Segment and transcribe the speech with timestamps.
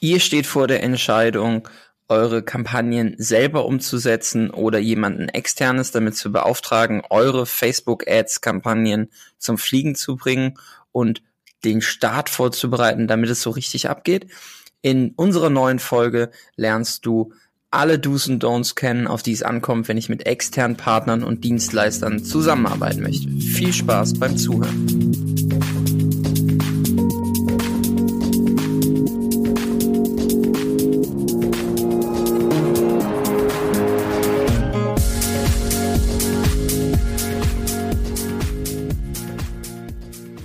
[0.00, 1.68] Ihr steht vor der Entscheidung,
[2.08, 10.16] eure Kampagnen selber umzusetzen oder jemanden externes damit zu beauftragen, eure Facebook-Ads-Kampagnen zum Fliegen zu
[10.16, 10.58] bringen
[10.90, 11.22] und
[11.64, 14.26] den Start vorzubereiten, damit es so richtig abgeht.
[14.80, 17.34] In unserer neuen Folge lernst du
[17.70, 21.44] alle Do's und Don'ts kennen, auf die es ankommt, wenn ich mit externen Partnern und
[21.44, 23.28] Dienstleistern zusammenarbeiten möchte.
[23.28, 25.29] Viel Spaß beim Zuhören.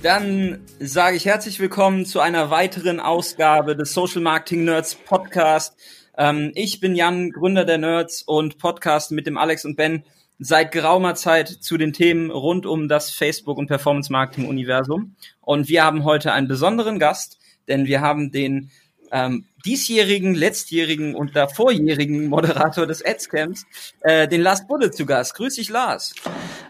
[0.06, 5.76] Dann sage ich herzlich willkommen zu einer weiteren Ausgabe des Social Marketing Nerds Podcast.
[6.16, 10.04] Ähm, ich bin Jan, Gründer der Nerds und Podcast mit dem Alex und Ben
[10.38, 15.16] seit geraumer Zeit zu den Themen rund um das Facebook und Performance Marketing Universum.
[15.40, 18.70] Und wir haben heute einen besonderen Gast, denn wir haben den
[19.10, 23.66] ähm, diesjährigen, letztjährigen und davorjährigen Moderator des Adscamps,
[24.02, 25.34] äh, den Lars Budde zu Gast.
[25.34, 26.14] Grüß dich, Lars.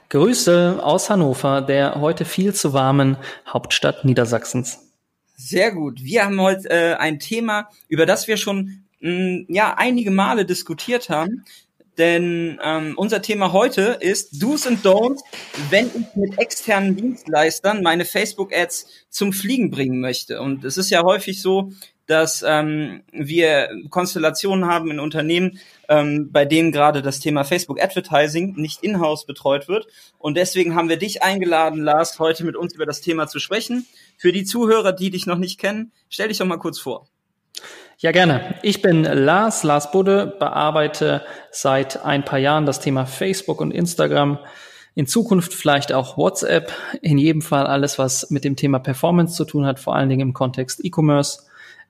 [0.09, 4.79] Grüße aus Hannover, der heute viel zu warmen Hauptstadt Niedersachsens.
[5.37, 6.03] Sehr gut.
[6.03, 10.45] Wir haben heute äh, ein Thema, über das wir schon mh, mm, ja einige Male
[10.45, 11.45] diskutiert haben.
[11.99, 15.23] Denn ähm, unser Thema heute ist Do's and Don'ts,
[15.71, 20.41] wenn ich mit externen Dienstleistern meine Facebook-Ads zum Fliegen bringen möchte.
[20.41, 21.73] Und es ist ja häufig so,
[22.07, 28.55] dass ähm, wir Konstellationen haben in Unternehmen, ähm, bei denen gerade das Thema Facebook Advertising
[28.57, 29.87] nicht in-house betreut wird.
[30.19, 33.87] Und deswegen haben wir dich eingeladen, Lars, heute mit uns über das Thema zu sprechen.
[34.17, 37.09] Für die Zuhörer, die dich noch nicht kennen, stell dich doch mal kurz vor.
[37.99, 38.55] Ja, gerne.
[38.63, 44.39] Ich bin Lars, Lars Budde, bearbeite seit ein paar Jahren das Thema Facebook und Instagram.
[44.95, 46.73] In Zukunft vielleicht auch WhatsApp.
[47.01, 50.21] In jedem Fall alles, was mit dem Thema Performance zu tun hat, vor allen Dingen
[50.21, 51.46] im Kontext E-Commerce.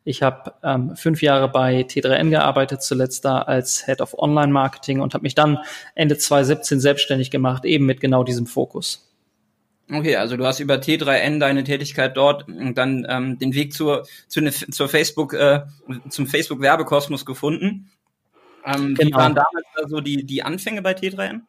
[0.06, 5.00] Ich habe ähm, fünf Jahre bei T3N gearbeitet, zuletzt da als Head of Online Marketing
[5.00, 5.58] und habe mich dann
[5.96, 9.12] Ende 2017 selbstständig gemacht, eben mit genau diesem Fokus.
[9.92, 14.06] Okay, also du hast über T3N deine Tätigkeit dort und dann ähm, den Weg zur,
[14.28, 15.62] zu ne, zur Facebook, äh,
[16.08, 17.90] zum Facebook Werbekosmos gefunden.
[18.64, 19.08] Ähm, genau.
[19.08, 21.40] Wie waren damals da so die, die Anfänge bei T3N?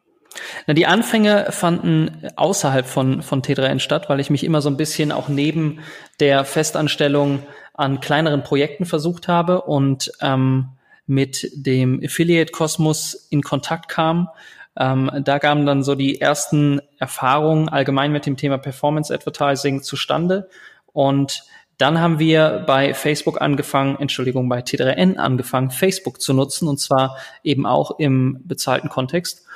[0.66, 4.76] Na, die Anfänge fanden außerhalb von, von T3N statt, weil ich mich immer so ein
[4.76, 5.78] bisschen auch neben
[6.18, 7.44] der Festanstellung
[7.78, 10.68] an kleineren Projekten versucht habe und ähm,
[11.06, 14.28] mit dem Affiliate Kosmos in Kontakt kam.
[14.76, 20.50] Ähm, da kamen dann so die ersten Erfahrungen allgemein mit dem Thema Performance Advertising zustande
[20.92, 21.44] und
[21.78, 27.16] dann haben wir bei Facebook angefangen, Entschuldigung, bei T3N angefangen, Facebook zu nutzen und zwar
[27.44, 29.46] eben auch im bezahlten Kontext.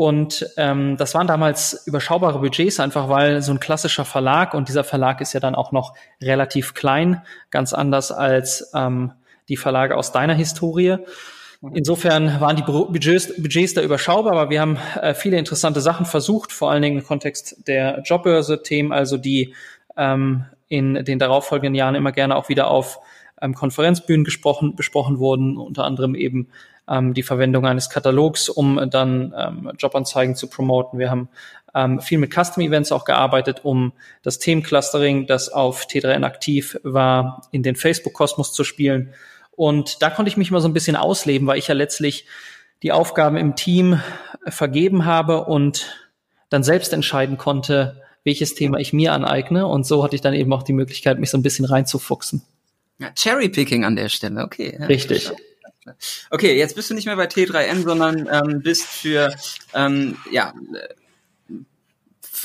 [0.00, 4.82] Und ähm, das waren damals überschaubare Budgets, einfach weil so ein klassischer Verlag, und dieser
[4.82, 9.12] Verlag ist ja dann auch noch relativ klein, ganz anders als ähm,
[9.50, 10.96] die Verlage aus deiner Historie.
[11.74, 16.50] Insofern waren die Budgets, Budgets da überschaubar, aber wir haben äh, viele interessante Sachen versucht,
[16.50, 19.54] vor allen Dingen im Kontext der Jobbörse-Themen, also die
[19.98, 23.00] ähm, in den darauffolgenden Jahren immer gerne auch wieder auf
[23.42, 26.48] ähm, Konferenzbühnen gesprochen, besprochen wurden, unter anderem eben
[26.90, 30.98] ähm, die Verwendung eines Katalogs, um dann ähm, Jobanzeigen zu promoten.
[30.98, 31.28] Wir haben
[31.74, 33.92] ähm, viel mit Custom Events auch gearbeitet, um
[34.22, 39.14] das Themenclustering, das auf T3N aktiv war, in den Facebook-Kosmos zu spielen.
[39.52, 42.26] Und da konnte ich mich mal so ein bisschen ausleben, weil ich ja letztlich
[42.82, 44.00] die Aufgaben im Team
[44.46, 46.08] vergeben habe und
[46.48, 49.66] dann selbst entscheiden konnte, welches Thema ich mir aneigne.
[49.66, 52.42] Und so hatte ich dann eben auch die Möglichkeit, mich so ein bisschen reinzufuchsen.
[52.98, 54.76] Ja, Cherrypicking an der Stelle, okay.
[54.78, 54.86] Ja.
[54.86, 55.30] Richtig.
[56.30, 59.34] Okay, jetzt bist du nicht mehr bei T3N, sondern ähm, bist für
[59.74, 60.54] ähm, ja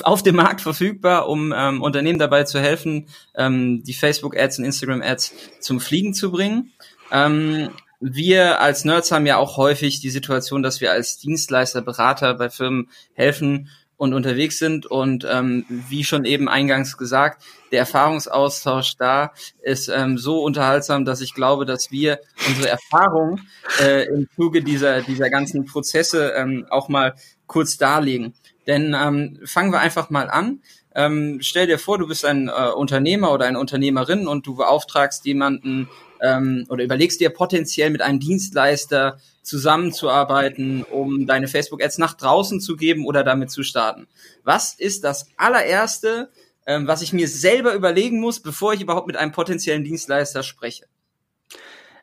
[0.02, 5.34] auf dem Markt verfügbar, um ähm, Unternehmen dabei zu helfen, ähm, die Facebook-Ads und Instagram-Ads
[5.60, 6.72] zum Fliegen zu bringen.
[7.10, 7.70] Ähm,
[8.00, 12.50] wir als Nerds haben ja auch häufig die Situation, dass wir als Dienstleister, Berater bei
[12.50, 14.86] Firmen helfen, und unterwegs sind.
[14.86, 17.42] Und ähm, wie schon eben eingangs gesagt,
[17.72, 23.40] der Erfahrungsaustausch da ist ähm, so unterhaltsam, dass ich glaube, dass wir unsere Erfahrung
[23.80, 27.14] äh, im Zuge dieser, dieser ganzen Prozesse ähm, auch mal
[27.46, 28.34] kurz darlegen.
[28.66, 30.60] Denn ähm, fangen wir einfach mal an.
[30.94, 35.26] Ähm, stell dir vor, du bist ein äh, Unternehmer oder eine Unternehmerin und du beauftragst
[35.26, 35.88] jemanden
[36.20, 42.76] ähm, oder überlegst dir potenziell mit einem Dienstleister zusammenzuarbeiten, um deine Facebook-Ads nach draußen zu
[42.76, 44.08] geben oder damit zu starten.
[44.44, 46.30] Was ist das allererste,
[46.66, 50.86] ähm, was ich mir selber überlegen muss, bevor ich überhaupt mit einem potenziellen Dienstleister spreche?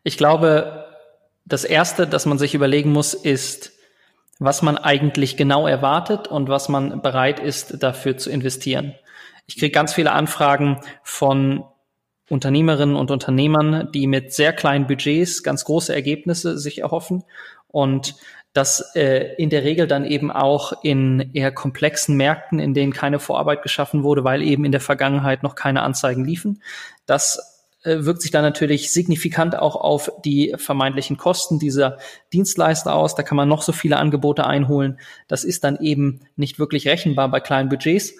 [0.04, 0.86] Ich glaube,
[1.46, 3.74] das erste, das man sich überlegen muss, ist,
[4.40, 8.96] was man eigentlich genau erwartet und was man bereit ist, dafür zu investieren.
[9.46, 11.66] Ich kriege ganz viele Anfragen von
[12.30, 17.24] Unternehmerinnen und Unternehmern, die mit sehr kleinen Budgets ganz große Ergebnisse sich erhoffen
[17.68, 18.16] und
[18.54, 23.20] das äh, in der Regel dann eben auch in eher komplexen Märkten, in denen keine
[23.20, 26.62] Vorarbeit geschaffen wurde, weil eben in der Vergangenheit noch keine Anzeigen liefen.
[27.08, 31.98] Das äh, wirkt sich dann natürlich signifikant auch auf die vermeintlichen Kosten dieser
[32.32, 33.16] Dienstleister aus.
[33.16, 35.00] Da kann man noch so viele Angebote einholen.
[35.28, 38.14] Das ist dann eben nicht wirklich rechenbar bei kleinen Budgets.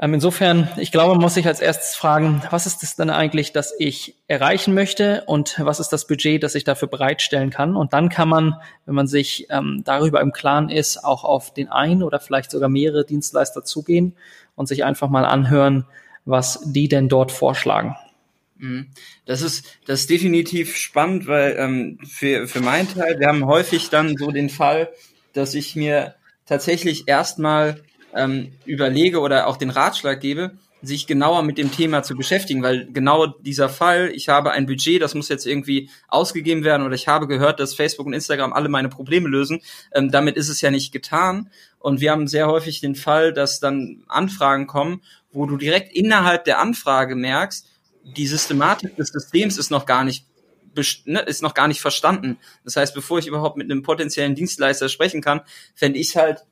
[0.00, 3.52] Ähm, insofern, ich glaube, man muss sich als erstes fragen, was ist es denn eigentlich,
[3.52, 7.76] das ich erreichen möchte und was ist das Budget, das ich dafür bereitstellen kann?
[7.76, 8.56] Und dann kann man,
[8.86, 12.68] wenn man sich ähm, darüber im Klaren ist, auch auf den einen oder vielleicht sogar
[12.68, 14.16] mehrere Dienstleister zugehen
[14.56, 15.86] und sich einfach mal anhören,
[16.24, 17.94] was die denn dort vorschlagen.
[18.56, 18.88] Mhm.
[19.26, 23.90] Das ist, das ist definitiv spannend, weil ähm, für, für meinen Teil, wir haben häufig
[23.90, 24.88] dann so den Fall,
[25.34, 27.80] dass ich mir tatsächlich erstmal
[28.14, 30.52] ähm, überlege oder auch den Ratschlag gebe,
[30.86, 35.00] sich genauer mit dem Thema zu beschäftigen, weil genau dieser Fall, ich habe ein Budget,
[35.00, 38.68] das muss jetzt irgendwie ausgegeben werden oder ich habe gehört, dass Facebook und Instagram alle
[38.68, 39.62] meine Probleme lösen,
[39.92, 41.50] ähm, damit ist es ja nicht getan.
[41.78, 45.02] Und wir haben sehr häufig den Fall, dass dann Anfragen kommen,
[45.32, 47.66] wo du direkt innerhalb der Anfrage merkst,
[48.16, 50.26] die Systematik des Systems ist noch gar nicht
[51.04, 52.38] ne, ist noch gar nicht verstanden.
[52.64, 55.40] Das heißt, bevor ich überhaupt mit einem potenziellen Dienstleister sprechen kann,
[55.74, 56.44] fände ich halt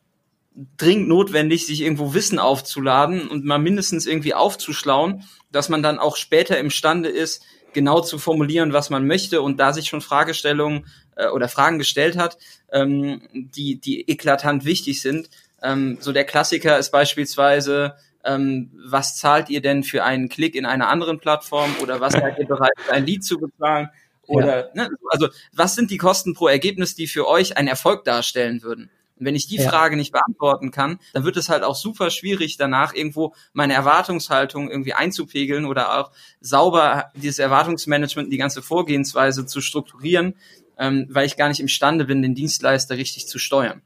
[0.77, 6.17] dringend notwendig, sich irgendwo Wissen aufzuladen und mal mindestens irgendwie aufzuschlauen, dass man dann auch
[6.17, 11.29] später imstande ist, genau zu formulieren, was man möchte und da sich schon Fragestellungen äh,
[11.29, 12.37] oder Fragen gestellt hat,
[12.71, 15.31] ähm, die, die eklatant wichtig sind.
[15.63, 17.95] Ähm, so der Klassiker ist beispielsweise,
[18.25, 22.39] ähm, was zahlt ihr denn für einen Klick in einer anderen Plattform oder was seid
[22.39, 23.89] ihr bereit, ein Lied zu bezahlen?
[24.27, 24.85] Oder, ja.
[24.85, 28.91] ne, also, was sind die Kosten pro Ergebnis, die für euch einen Erfolg darstellen würden?
[29.23, 29.71] Und wenn ich die ja.
[29.71, 34.69] Frage nicht beantworten kann, dann wird es halt auch super schwierig, danach irgendwo meine Erwartungshaltung
[34.69, 36.11] irgendwie einzupegeln oder auch
[36.41, 40.35] sauber dieses Erwartungsmanagement, die ganze Vorgehensweise zu strukturieren,
[40.77, 43.81] ähm, weil ich gar nicht imstande bin, den Dienstleister richtig zu steuern.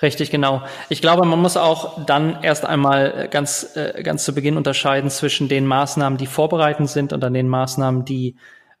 [0.00, 0.62] Richtig, genau.
[0.88, 5.48] Ich glaube, man muss auch dann erst einmal ganz, äh, ganz zu Beginn unterscheiden zwischen
[5.48, 8.36] den Maßnahmen, die vorbereitend sind und dann den Maßnahmen, die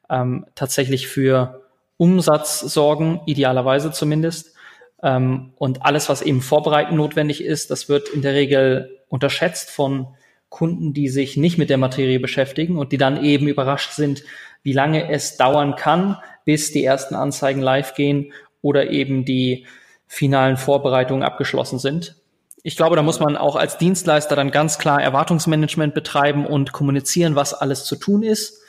[0.08, 1.60] ähm, tatsächlich für
[1.98, 4.53] Umsatz sorgen, idealerweise zumindest.
[5.02, 10.08] Ähm, und alles, was eben vorbereitend notwendig ist, das wird in der Regel unterschätzt von
[10.48, 14.22] Kunden, die sich nicht mit der Materie beschäftigen und die dann eben überrascht sind,
[14.62, 18.32] wie lange es dauern kann, bis die ersten Anzeigen live gehen
[18.62, 19.66] oder eben die
[20.06, 22.16] finalen Vorbereitungen abgeschlossen sind.
[22.62, 27.34] Ich glaube, da muss man auch als Dienstleister dann ganz klar Erwartungsmanagement betreiben und kommunizieren,
[27.34, 28.62] was alles zu tun ist.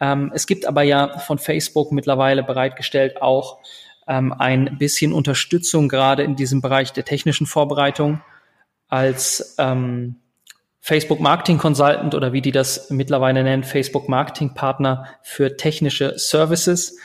[0.00, 3.58] Ähm, es gibt aber ja von Facebook mittlerweile bereitgestellt auch
[4.08, 8.20] ähm, ein bisschen Unterstützung gerade in diesem Bereich der technischen Vorbereitung
[8.88, 10.16] als ähm,
[10.80, 16.98] Facebook Marketing Consultant oder wie die das mittlerweile nennen, Facebook Marketing Partner für technische Services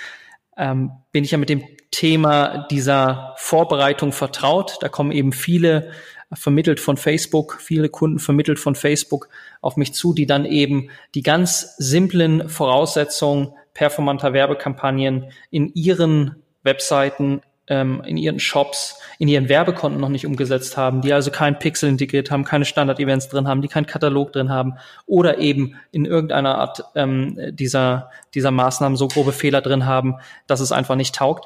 [0.58, 4.78] ähm, bin ich ja mit dem Thema dieser Vorbereitung vertraut.
[4.82, 5.92] Da kommen eben viele
[6.32, 9.30] vermittelt von Facebook, viele Kunden vermittelt von Facebook
[9.62, 17.42] auf mich zu, die dann eben die ganz simplen Voraussetzungen performanter Werbekampagnen in ihren Webseiten
[17.68, 21.90] ähm, in ihren Shops, in ihren Werbekonten noch nicht umgesetzt haben, die also kein Pixel
[21.90, 24.76] integriert haben, keine Standard-Events drin haben, die keinen Katalog drin haben
[25.06, 30.16] oder eben in irgendeiner Art ähm, dieser, dieser Maßnahmen so grobe Fehler drin haben,
[30.48, 31.46] dass es einfach nicht taugt.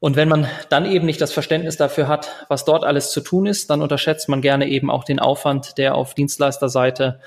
[0.00, 3.46] Und wenn man dann eben nicht das Verständnis dafür hat, was dort alles zu tun
[3.46, 7.20] ist, dann unterschätzt man gerne eben auch den Aufwand, der auf Dienstleisterseite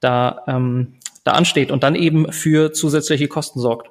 [0.00, 3.90] da, ähm, da ansteht und dann eben für zusätzliche Kosten sorgt.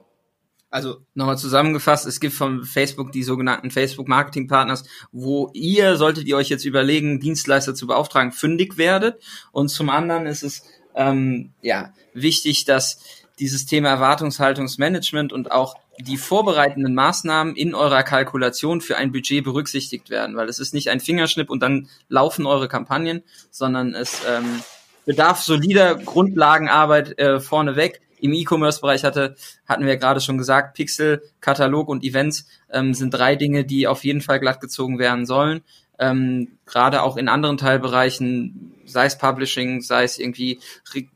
[0.69, 4.83] Also nochmal zusammengefasst, es gibt von Facebook die sogenannten Facebook Marketing Partners,
[5.13, 9.23] wo ihr, solltet ihr euch jetzt überlegen, Dienstleister zu beauftragen, fündig werdet.
[9.53, 10.63] Und zum anderen ist es
[10.95, 12.99] ähm, ja wichtig, dass
[13.39, 20.09] dieses Thema Erwartungshaltungsmanagement und auch die vorbereitenden Maßnahmen in eurer Kalkulation für ein Budget berücksichtigt
[20.09, 24.61] werden, weil es ist nicht ein Fingerschnipp und dann laufen eure Kampagnen, sondern es ähm,
[25.05, 29.35] bedarf solider Grundlagenarbeit äh, vorneweg im E-Commerce-Bereich hatte,
[29.67, 34.03] hatten wir gerade schon gesagt, Pixel, Katalog und Events ähm, sind drei Dinge, die auf
[34.03, 35.61] jeden Fall glattgezogen werden sollen.
[35.99, 40.59] Ähm, gerade auch in anderen Teilbereichen, sei es Publishing, sei es irgendwie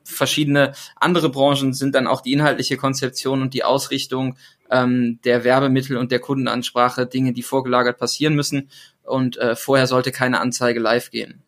[0.03, 4.37] verschiedene andere Branchen, sind dann auch die inhaltliche Konzeption und die Ausrichtung
[4.71, 8.69] ähm, der Werbemittel und der Kundenansprache Dinge, die vorgelagert passieren müssen.
[9.03, 11.43] Und äh, vorher sollte keine Anzeige live gehen.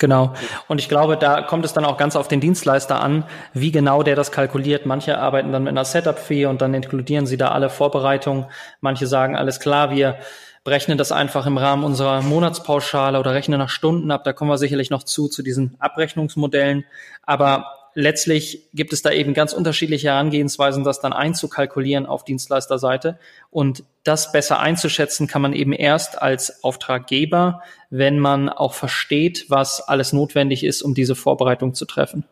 [0.00, 0.34] Genau.
[0.66, 4.02] Und ich glaube, da kommt es dann auch ganz auf den Dienstleister an, wie genau
[4.02, 4.86] der das kalkuliert.
[4.86, 8.46] Manche arbeiten dann mit einer Setup-Fee und dann inkludieren sie da alle Vorbereitungen.
[8.80, 10.18] Manche sagen, alles klar, wir
[10.64, 14.24] berechnen das einfach im Rahmen unserer Monatspauschale oder rechnen nach Stunden ab.
[14.24, 16.84] Da kommen wir sicherlich noch zu, zu diesen Abrechnungsmodellen.
[17.22, 23.18] Aber letztlich gibt es da eben ganz unterschiedliche Herangehensweisen, das dann einzukalkulieren auf Dienstleisterseite.
[23.50, 29.80] Und das besser einzuschätzen kann man eben erst als Auftraggeber, wenn man auch versteht, was
[29.80, 32.24] alles notwendig ist, um diese Vorbereitung zu treffen.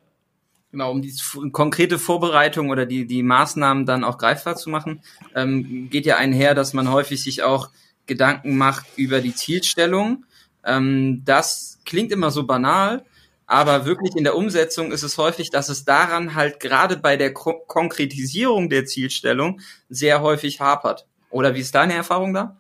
[0.73, 1.13] Genau, um die
[1.53, 5.03] konkrete Vorbereitung oder die, die Maßnahmen dann auch greifbar zu machen,
[5.35, 7.69] ähm, geht ja einher, dass man häufig sich auch
[8.07, 10.25] Gedanken macht über die Zielstellung.
[10.65, 13.05] Ähm, das klingt immer so banal,
[13.53, 17.35] aber wirklich in der Umsetzung ist es häufig, dass es daran halt gerade bei der
[17.35, 21.07] Ko Konkretisierung der Zielstellung sehr häufig hapert.
[21.29, 22.57] Oder wie ist deine Erfahrung da?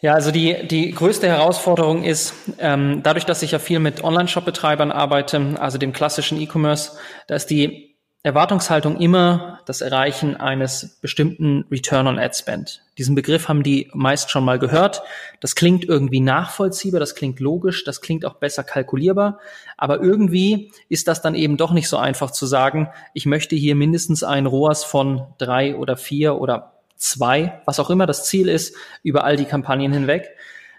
[0.00, 4.92] Ja, also die, die größte Herausforderung ist, ähm, dadurch, dass ich ja viel mit Online-Shop-Betreibern
[4.92, 6.92] arbeite, also dem klassischen E-Commerce,
[7.26, 7.87] da ist die
[8.28, 12.82] Erwartungshaltung immer das Erreichen eines bestimmten Return on Ad Spend.
[12.98, 15.02] Diesen Begriff haben die meist schon mal gehört.
[15.40, 19.38] Das klingt irgendwie nachvollziehbar, das klingt logisch, das klingt auch besser kalkulierbar.
[19.78, 23.74] Aber irgendwie ist das dann eben doch nicht so einfach zu sagen, ich möchte hier
[23.74, 28.76] mindestens ein ROAS von drei oder vier oder zwei, was auch immer das Ziel ist,
[29.02, 30.28] über all die Kampagnen hinweg.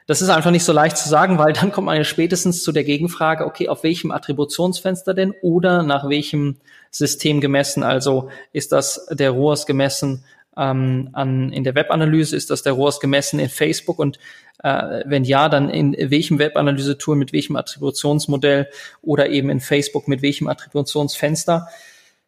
[0.10, 2.72] Das ist einfach nicht so leicht zu sagen, weil dann kommt man ja spätestens zu
[2.72, 6.58] der Gegenfrage, okay, auf welchem Attributionsfenster denn oder nach welchem
[6.90, 7.84] System gemessen?
[7.84, 10.26] Also ist das der ROAS gemessen
[10.58, 12.36] ähm, an, in der Webanalyse?
[12.36, 14.00] Ist das der ROAS gemessen in Facebook?
[14.00, 14.18] Und
[14.64, 18.68] äh, wenn ja, dann in welchem Webanalyse-Tool, mit welchem Attributionsmodell
[19.04, 21.68] oder eben in Facebook mit welchem Attributionsfenster?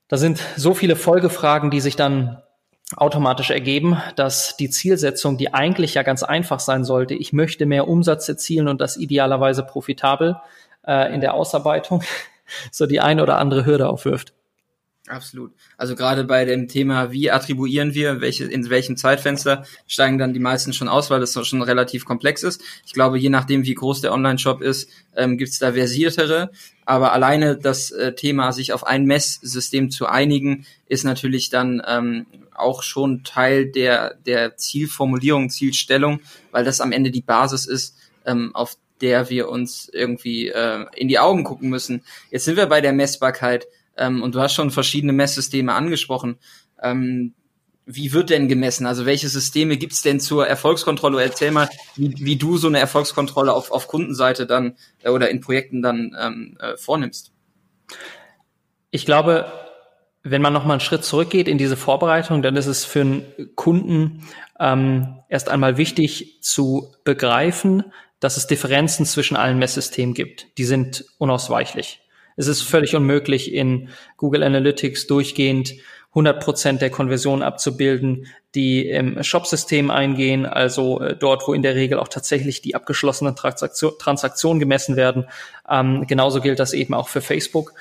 [0.07, 2.43] Da sind so viele Folgefragen, die sich dann
[2.95, 7.87] automatisch ergeben, dass die Zielsetzung, die eigentlich ja ganz einfach sein sollte, ich möchte mehr
[7.87, 10.37] Umsatz erzielen und das idealerweise profitabel
[10.85, 12.03] äh, in der Ausarbeitung,
[12.71, 14.33] so die eine oder andere Hürde aufwirft.
[15.07, 15.51] Absolut.
[15.77, 20.39] Also gerade bei dem Thema, wie attribuieren wir, welche, in welchem Zeitfenster steigen dann die
[20.39, 22.61] meisten schon aus, weil das schon relativ komplex ist.
[22.85, 26.51] Ich glaube, je nachdem, wie groß der Online-Shop ist, ähm, gibt es da versiertere.
[26.85, 32.25] Aber alleine das äh, Thema, sich auf ein Messsystem zu einigen, ist natürlich dann ähm,
[32.53, 38.55] auch schon Teil der, der Zielformulierung, Zielstellung, weil das am Ende die Basis ist, ähm,
[38.55, 42.03] auf der wir uns irgendwie äh, in die Augen gucken müssen.
[42.29, 43.67] Jetzt sind wir bei der Messbarkeit
[43.97, 46.37] ähm, und du hast schon verschiedene Messsysteme angesprochen.
[46.81, 47.33] Ähm,
[47.85, 48.85] wie wird denn gemessen?
[48.85, 51.21] Also welche Systeme gibt's denn zur Erfolgskontrolle?
[51.21, 55.41] Erzähl mal, wie, wie du so eine Erfolgskontrolle auf, auf Kundenseite dann äh, oder in
[55.41, 57.31] Projekten dann ähm, äh, vornimmst.
[58.91, 59.51] Ich glaube,
[60.23, 63.25] wenn man nochmal einen Schritt zurückgeht in diese Vorbereitung, dann ist es für einen
[63.55, 64.27] Kunden
[64.59, 70.57] ähm, erst einmal wichtig zu begreifen, dass es Differenzen zwischen allen Messsystemen gibt.
[70.57, 72.01] Die sind unausweichlich.
[72.37, 75.73] Es ist völlig unmöglich, in Google Analytics durchgehend
[76.11, 81.75] 100 Prozent der Konversion abzubilden, die im Shop-System eingehen, also äh, dort, wo in der
[81.75, 85.27] Regel auch tatsächlich die abgeschlossenen Transaktion, Transaktionen gemessen werden.
[85.69, 87.73] Ähm, genauso gilt das eben auch für Facebook.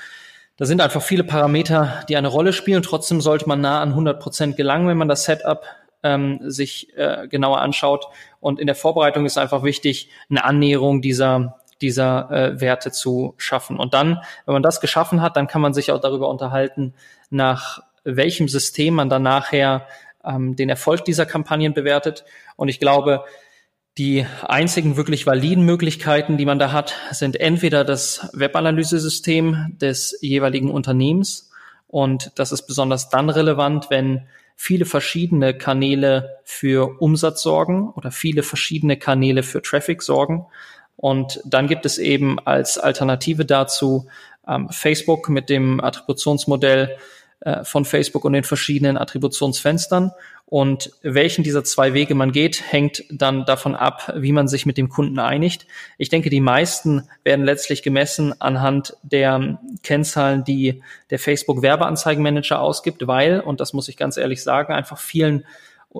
[0.61, 2.83] Da sind einfach viele Parameter, die eine Rolle spielen.
[2.83, 5.65] Trotzdem sollte man nah an 100 Prozent gelangen, wenn man das Setup
[6.03, 8.05] ähm, sich äh, genauer anschaut.
[8.39, 13.79] Und in der Vorbereitung ist einfach wichtig, eine Annäherung dieser dieser äh, Werte zu schaffen.
[13.79, 16.93] Und dann, wenn man das geschaffen hat, dann kann man sich auch darüber unterhalten,
[17.31, 19.87] nach welchem System man dann nachher
[20.23, 22.23] ähm, den Erfolg dieser Kampagnen bewertet.
[22.55, 23.25] Und ich glaube,
[23.97, 30.71] die einzigen wirklich validen Möglichkeiten, die man da hat, sind entweder das Webanalysesystem des jeweiligen
[30.71, 31.51] Unternehmens.
[31.87, 38.43] Und das ist besonders dann relevant, wenn viele verschiedene Kanäle für Umsatz sorgen oder viele
[38.43, 40.45] verschiedene Kanäle für Traffic sorgen.
[40.95, 44.07] Und dann gibt es eben als Alternative dazu
[44.47, 46.95] ähm, Facebook mit dem Attributionsmodell
[47.41, 50.11] äh, von Facebook und den verschiedenen Attributionsfenstern.
[50.45, 54.77] Und welchen dieser zwei Wege man geht, hängt dann davon ab, wie man sich mit
[54.77, 55.65] dem Kunden einigt.
[55.97, 63.07] Ich denke, die meisten werden letztlich gemessen anhand der Kennzahlen, die der Facebook Werbeanzeigenmanager ausgibt,
[63.07, 65.45] weil, und das muss ich ganz ehrlich sagen, einfach vielen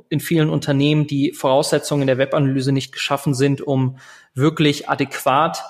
[0.10, 3.98] in vielen Unternehmen die Voraussetzungen in der Webanalyse nicht geschaffen sind, um
[4.33, 5.63] wirklich adäquat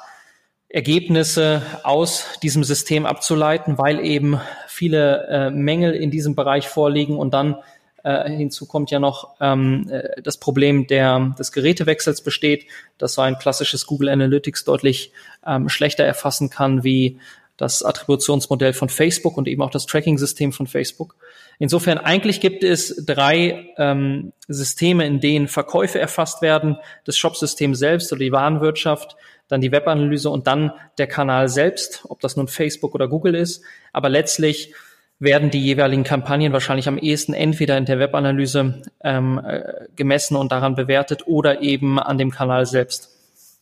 [0.74, 7.34] Ergebnisse aus diesem System abzuleiten, weil eben viele äh, Mängel in diesem Bereich vorliegen und
[7.34, 7.58] dann
[8.04, 12.66] äh, hinzu kommt ja noch ähm, äh, das Problem der, des Gerätewechsels besteht,
[12.98, 15.12] dass so ein klassisches Google Analytics deutlich
[15.46, 17.20] ähm, schlechter erfassen kann wie
[17.58, 21.16] das Attributionsmodell von Facebook und eben auch das Tracking-System von Facebook.
[21.60, 26.78] Insofern eigentlich gibt es drei ähm, Systeme, in denen Verkäufe erfasst werden.
[27.06, 29.16] Das Shop-System selbst oder die Warenwirtschaft,
[29.52, 33.64] dann die Webanalyse und dann der Kanal selbst, ob das nun Facebook oder Google ist.
[33.94, 34.74] Aber letztlich
[35.20, 40.52] werden die jeweiligen Kampagnen wahrscheinlich am ehesten entweder in der Webanalyse ähm, äh, gemessen und
[40.52, 43.12] daran bewertet oder eben an dem Kanal selbst.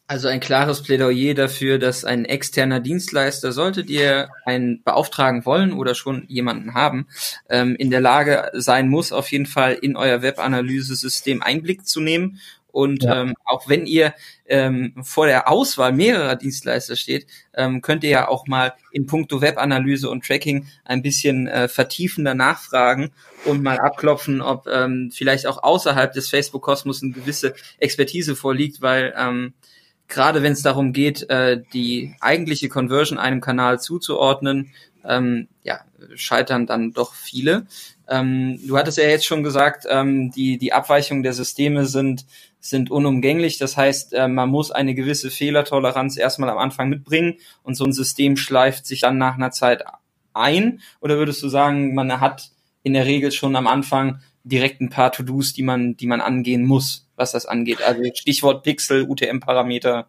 [0.08, 5.94] Also ein klares Plädoyer dafür, dass ein externer Dienstleister, solltet ihr einen beauftragen wollen oder
[5.94, 7.06] schon jemanden haben,
[7.48, 12.40] ähm, in der Lage sein muss, auf jeden Fall in euer Webanalyse-System Einblick zu nehmen
[12.72, 13.22] und ja.
[13.22, 14.14] ähm, auch wenn ihr
[14.46, 19.42] ähm, vor der Auswahl mehrerer Dienstleister steht, ähm, könnt ihr ja auch mal in puncto
[19.42, 23.12] Webanalyse und Tracking ein bisschen äh, vertiefender nachfragen
[23.46, 29.14] und mal abklopfen, ob ähm, vielleicht auch außerhalb des Facebook-Kosmos eine gewisse Expertise vorliegt, weil
[29.18, 29.54] ähm,
[30.08, 34.72] gerade wenn es darum geht, äh, die eigentliche Conversion einem Kanal zuzuordnen,
[35.06, 35.82] ähm, ja,
[36.16, 37.68] scheitern dann doch viele.
[38.08, 42.26] Ähm, du hattest ja jetzt schon gesagt, ähm, die, die Abweichungen der Systeme sind
[42.60, 43.58] sind unumgänglich.
[43.58, 47.94] Das heißt, äh, man muss eine gewisse Fehlertoleranz erstmal am Anfang mitbringen und so ein
[47.94, 49.84] System schleift sich dann nach einer Zeit
[50.34, 50.82] ein.
[51.00, 52.52] Oder würdest du sagen, man hat
[52.84, 56.66] in der Regel schon am Anfang direkt ein paar To-Dos, die man, die man angehen
[56.66, 57.82] muss, was das angeht?
[57.82, 60.08] Also Stichwort Pixel, UTM-Parameter.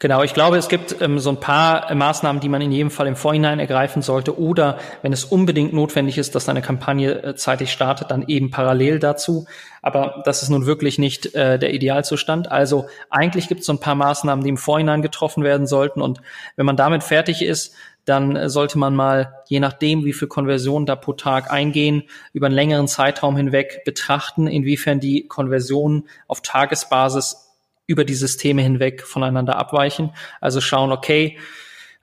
[0.00, 2.90] Genau, ich glaube, es gibt ähm, so ein paar äh, Maßnahmen, die man in jedem
[2.90, 7.34] Fall im Vorhinein ergreifen sollte oder wenn es unbedingt notwendig ist, dass eine Kampagne äh,
[7.36, 9.46] zeitig startet, dann eben parallel dazu.
[9.80, 12.50] Aber das ist nun wirklich nicht äh, der Idealzustand.
[12.50, 16.20] Also eigentlich gibt es so ein paar Maßnahmen, die im Vorhinein getroffen werden sollten und
[16.56, 17.72] wenn man damit fertig ist,
[18.04, 22.02] dann äh, sollte man mal, je nachdem, wie viel Konversionen da pro Tag eingehen,
[22.32, 27.51] über einen längeren Zeitraum hinweg betrachten, inwiefern die Konversionen auf Tagesbasis
[27.86, 30.12] über die Systeme hinweg voneinander abweichen.
[30.40, 31.38] Also schauen, okay,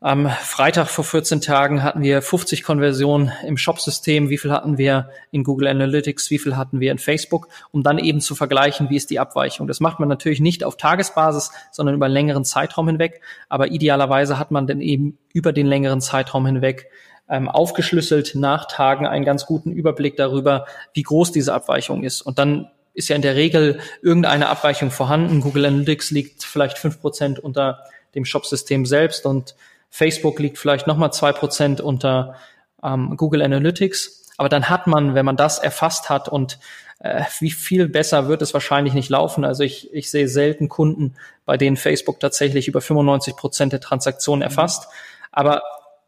[0.02, 4.30] am Freitag vor 14 Tagen hatten wir 50 Konversionen im Shop-System.
[4.30, 6.30] Wie viel hatten wir in Google Analytics?
[6.32, 7.50] Wie viel hatten wir in Facebook?
[7.72, 9.68] Um dann eben zu vergleichen, wie ist die Abweichung.
[9.68, 13.20] Das macht man natürlich nicht auf Tagesbasis, sondern über einen längeren Zeitraum hinweg.
[13.50, 16.90] Aber idealerweise hat man dann eben über den längeren Zeitraum hinweg
[17.28, 22.22] ähm, aufgeschlüsselt nach Tagen einen ganz guten Überblick darüber, wie groß diese Abweichung ist.
[22.22, 25.42] Und dann ist ja in der Regel irgendeine Abweichung vorhanden.
[25.42, 27.84] Google Analytics liegt vielleicht fünf Prozent unter
[28.16, 29.56] dem Shop-System selbst und
[29.90, 32.36] Facebook liegt vielleicht nochmal zwei Prozent unter
[32.84, 34.34] ähm, Google Analytics.
[34.38, 36.60] Aber dann hat man, wenn man das erfasst hat und
[37.00, 39.44] äh, wie viel besser wird es wahrscheinlich nicht laufen.
[39.46, 44.42] Also ich, ich sehe selten Kunden, bei denen Facebook tatsächlich über 95 Prozent der Transaktionen
[44.42, 44.88] erfasst.
[45.32, 45.62] Aber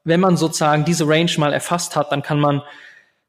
[0.03, 2.61] wenn man sozusagen diese Range mal erfasst hat, dann kann man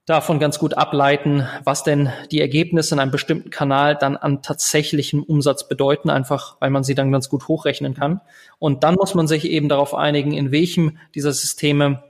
[0.07, 5.23] davon ganz gut ableiten, was denn die Ergebnisse in einem bestimmten Kanal dann an tatsächlichem
[5.23, 8.21] Umsatz bedeuten, einfach weil man sie dann ganz gut hochrechnen kann.
[8.59, 12.03] Und dann muss man sich eben darauf einigen, in welchem dieser Systeme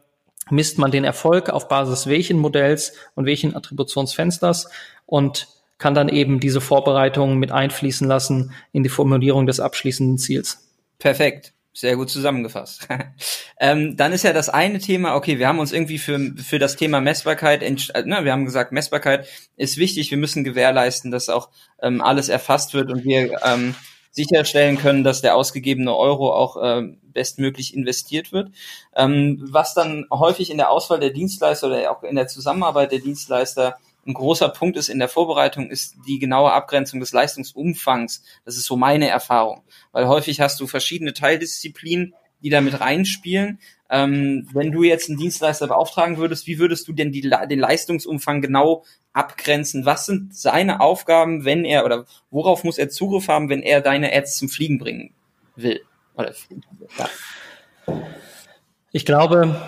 [0.50, 4.68] misst man den Erfolg auf Basis welchen Modells und welchen Attributionsfensters
[5.06, 10.68] und kann dann eben diese Vorbereitungen mit einfließen lassen in die Formulierung des abschließenden Ziels.
[10.98, 11.52] Perfekt.
[11.74, 12.86] Sehr gut zusammengefasst.
[13.60, 16.76] ähm, dann ist ja das eine Thema, okay, wir haben uns irgendwie für, für das
[16.76, 21.48] Thema Messbarkeit, äh, ne, wir haben gesagt, Messbarkeit ist wichtig, wir müssen gewährleisten, dass auch
[21.80, 23.74] ähm, alles erfasst wird und wir ähm,
[24.10, 28.50] sicherstellen können, dass der ausgegebene Euro auch ähm, bestmöglich investiert wird.
[28.94, 32.98] Ähm, was dann häufig in der Auswahl der Dienstleister oder auch in der Zusammenarbeit der
[33.00, 38.22] Dienstleister ein großer Punkt ist in der Vorbereitung, ist die genaue Abgrenzung des Leistungsumfangs.
[38.44, 39.62] Das ist so meine Erfahrung.
[39.92, 43.60] Weil häufig hast du verschiedene Teildisziplinen, die da mit reinspielen.
[43.88, 48.40] Ähm, wenn du jetzt einen Dienstleister beauftragen würdest, wie würdest du denn die, den Leistungsumfang
[48.40, 49.84] genau abgrenzen?
[49.84, 54.12] Was sind seine Aufgaben, wenn er oder worauf muss er Zugriff haben, wenn er deine
[54.12, 55.14] Ads zum Fliegen bringen
[55.54, 55.82] will?
[56.16, 56.34] Oder,
[56.98, 57.08] ja.
[58.90, 59.60] Ich glaube,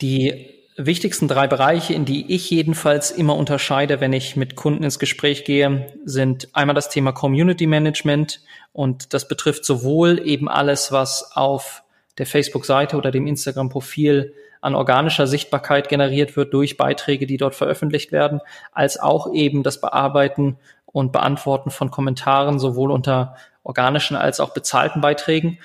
[0.00, 4.98] die wichtigsten drei Bereiche, in die ich jedenfalls immer unterscheide, wenn ich mit Kunden ins
[4.98, 8.40] Gespräch gehe, sind einmal das Thema Community Management
[8.72, 11.82] und das betrifft sowohl eben alles, was auf
[12.18, 18.12] der Facebook-Seite oder dem Instagram-Profil an organischer Sichtbarkeit generiert wird durch Beiträge, die dort veröffentlicht
[18.12, 20.56] werden, als auch eben das Bearbeiten
[20.86, 25.58] und Beantworten von Kommentaren sowohl unter organischen als auch bezahlten Beiträgen.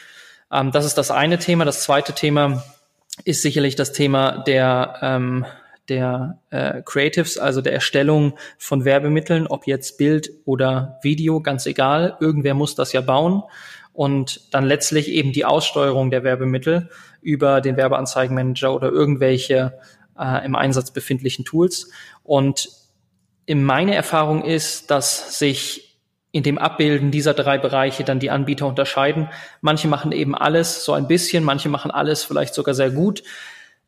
[0.52, 1.66] Ähm, das ist das eine Thema.
[1.66, 2.64] Das zweite Thema
[3.26, 5.46] ist sicherlich das Thema der, ähm,
[5.90, 12.18] der äh, Creatives, also der Erstellung von Werbemitteln, ob jetzt Bild oder Video, ganz egal.
[12.20, 13.44] Irgendwer muss das ja bauen.
[13.94, 16.90] Und dann letztlich eben die Aussteuerung der Werbemittel
[17.22, 19.80] über den Werbeanzeigenmanager oder irgendwelche
[20.20, 21.90] äh, im Einsatz befindlichen Tools.
[22.24, 22.70] Und
[23.46, 25.87] in meine Erfahrung ist, dass sich
[26.38, 29.28] in dem Abbilden dieser drei Bereiche dann die Anbieter unterscheiden.
[29.62, 33.24] Manche machen eben alles so ein bisschen, manche machen alles vielleicht sogar sehr gut.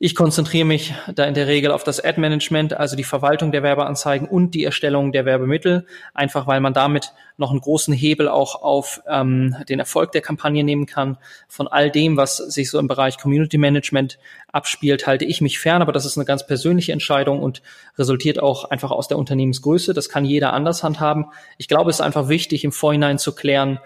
[0.02, 4.30] Ich konzentriere mich da in der Regel auf das Ad-Management, also die Verwaltung der Werbeanzeigen
[4.30, 9.02] und die Erstellung der Werbemittel, einfach weil man damit noch einen großen Hebel auch auf
[9.10, 11.18] ähm, den Erfolg der Kampagne nehmen kann.
[11.50, 14.20] Von all dem, was sich so im Bereich Community Management
[14.54, 17.62] abspielt, halte ich mich fern, aber das ist eine ganz persönliche Entscheidung und
[17.98, 19.94] resultiert auch einfach aus der Unternehmensgröße.
[19.94, 21.26] Das kann jeder anders handhaben.
[21.58, 23.82] Ich glaube, es ist einfach wichtig, im Vorhinein zu klären,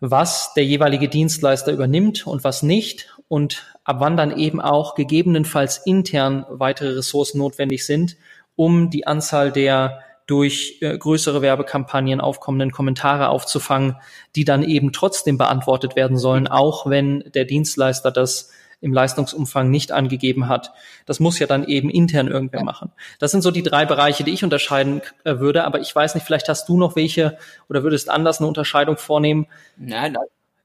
[0.00, 5.78] was der jeweilige Dienstleister übernimmt und was nicht und ab wann dann eben auch gegebenenfalls
[5.84, 8.16] intern weitere Ressourcen notwendig sind,
[8.54, 13.96] um die Anzahl der durch äh, größere Werbekampagnen aufkommenden Kommentare aufzufangen,
[14.36, 19.92] die dann eben trotzdem beantwortet werden sollen, auch wenn der Dienstleister das im Leistungsumfang nicht
[19.92, 20.72] angegeben hat.
[21.06, 22.64] Das muss ja dann eben intern irgendwer ja.
[22.64, 22.92] machen.
[23.20, 25.64] Das sind so die drei Bereiche, die ich unterscheiden äh, würde.
[25.64, 29.46] Aber ich weiß nicht, vielleicht hast du noch welche oder würdest anders eine Unterscheidung vornehmen.
[29.76, 30.16] Nein,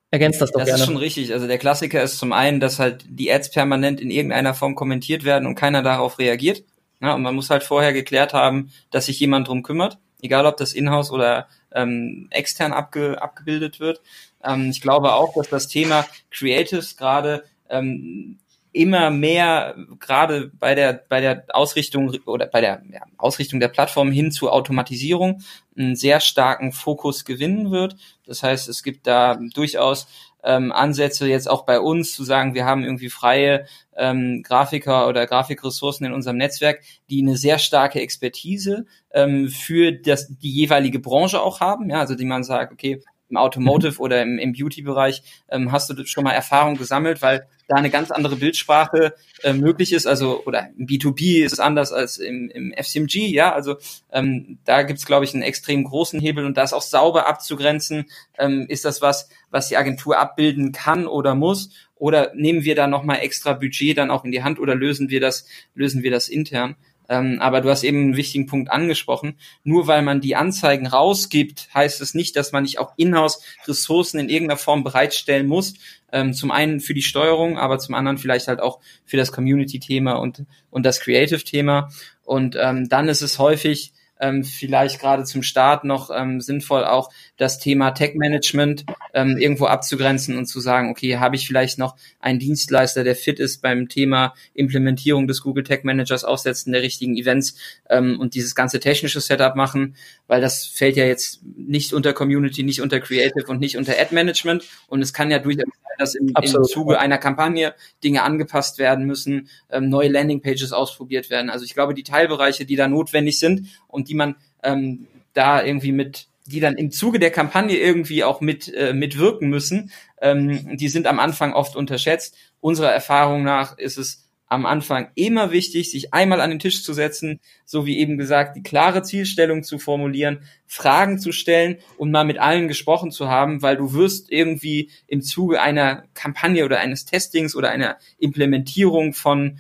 [0.10, 0.80] Ergänzt das doch das gerne.
[0.80, 1.34] Das ist schon richtig.
[1.34, 5.24] Also der Klassiker ist zum einen, dass halt die Ads permanent in irgendeiner Form kommentiert
[5.24, 6.64] werden und keiner darauf reagiert.
[7.02, 10.58] Ja, und man muss halt vorher geklärt haben, dass sich jemand drum kümmert, egal ob
[10.58, 14.02] das in-house oder ähm, extern abge abgebildet wird.
[14.44, 18.40] Ähm, ich glaube auch, dass das Thema Creatives gerade ähm,
[18.78, 24.12] immer mehr gerade bei der bei der Ausrichtung oder bei der ja, Ausrichtung der Plattform
[24.12, 25.42] hin zur Automatisierung
[25.78, 27.96] einen sehr starken Fokus gewinnen wird.
[28.26, 30.08] Das heißt, es gibt da durchaus
[30.44, 35.28] ähm, Ansätze jetzt auch bei uns zu sagen, wir haben irgendwie freie ähm, Grafiker oder
[35.28, 41.42] Grafikressourcen in unserem Netzwerk, die eine sehr starke Expertise ähm, für das, die jeweilige Branche
[41.42, 41.90] auch haben.
[41.90, 46.06] Ja, also die man sagt, okay, im Automotive oder im, im Beauty-Bereich ähm, hast du
[46.06, 49.14] schon mal Erfahrung gesammelt, weil da eine ganz andere Bildsprache
[49.44, 50.08] äh, möglich ist.
[50.08, 53.54] Also oder im B2B ist es anders als im, im FCMG, ja.
[53.54, 53.78] Also
[54.12, 58.06] ähm, da gibt's glaube ich, einen extrem großen Hebel und da ist auch sauber abzugrenzen,
[58.38, 62.88] ähm, ist das was, was die Agentur abbilden kann oder muss, oder nehmen wir da
[62.88, 66.30] nochmal extra Budget dann auch in die Hand oder lösen wir das, lösen wir das
[66.30, 66.76] intern?
[67.10, 69.36] Ähm, aber du hast eben einen wichtigen Punkt angesprochen.
[69.64, 74.20] Nur weil man die Anzeigen rausgibt, heißt es nicht, dass man nicht auch in-house Ressourcen
[74.20, 75.76] in irgendeiner Form bereitstellen muss.
[76.12, 80.14] Ähm, zum einen für die Steuerung, aber zum anderen vielleicht halt auch für das Community-Thema
[80.14, 81.90] und, und das Creative-Thema.
[82.24, 87.10] Und ähm, dann ist es häufig ähm, vielleicht gerade zum Start noch ähm, sinnvoll, auch
[87.38, 92.40] das Thema Tech-Management ähm, irgendwo abzugrenzen und zu sagen, okay, habe ich vielleicht noch einen
[92.40, 97.56] Dienstleister, der fit ist beim Thema Implementierung des Google Tech Managers, Aufsetzen der richtigen Events
[97.90, 99.96] ähm, und dieses ganze technische Setup machen,
[100.28, 104.14] weil das fällt ja jetzt nicht unter Community, nicht unter Creative und nicht unter Ad
[104.14, 104.66] Management.
[104.88, 105.66] Und es kann ja durchaus
[105.98, 107.74] dass im, im Zuge einer Kampagne
[108.04, 111.50] Dinge angepasst werden müssen, ähm, neue Landingpages ausprobiert werden.
[111.50, 115.92] Also ich glaube, die Teilbereiche, die da notwendig sind und die man ähm, da irgendwie
[115.92, 120.90] mit die dann im Zuge der Kampagne irgendwie auch mit äh, mitwirken müssen, ähm, die
[120.90, 122.36] sind am Anfang oft unterschätzt.
[122.60, 126.94] Unserer Erfahrung nach ist es am Anfang immer wichtig, sich einmal an den Tisch zu
[126.94, 132.24] setzen, so wie eben gesagt, die klare Zielstellung zu formulieren, Fragen zu stellen und mal
[132.24, 137.04] mit allen gesprochen zu haben, weil du wirst irgendwie im Zuge einer Kampagne oder eines
[137.04, 139.60] Testings oder einer Implementierung von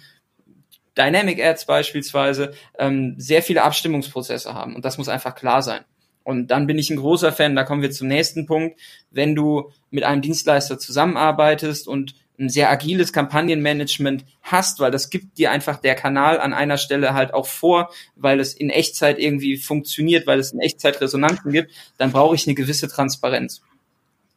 [0.97, 5.83] Dynamic Ads beispielsweise ähm, sehr viele Abstimmungsprozesse haben und das muss einfach klar sein.
[6.27, 8.77] Und dann bin ich ein großer Fan, da kommen wir zum nächsten Punkt,
[9.11, 15.37] wenn du mit einem Dienstleister zusammenarbeitest und ein sehr agiles Kampagnenmanagement hast, weil das gibt
[15.37, 19.55] dir einfach der Kanal an einer Stelle halt auch vor, weil es in Echtzeit irgendwie
[19.55, 23.61] funktioniert, weil es in Echtzeit Resonanzen gibt, dann brauche ich eine gewisse Transparenz.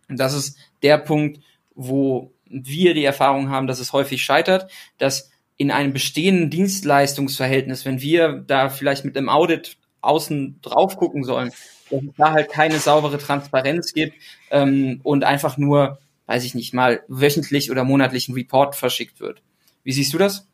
[0.09, 1.41] Und das ist der Punkt,
[1.75, 8.01] wo wir die Erfahrung haben, dass es häufig scheitert, dass in einem bestehenden Dienstleistungsverhältnis, wenn
[8.01, 11.51] wir da vielleicht mit einem Audit außen drauf gucken sollen,
[11.91, 14.15] dass es da halt keine saubere Transparenz gibt
[14.51, 15.99] ähm, und einfach nur
[16.31, 19.43] weiß ich nicht, mal wöchentlich oder monatlich ein Report verschickt wird.
[19.83, 20.47] Wie siehst du das?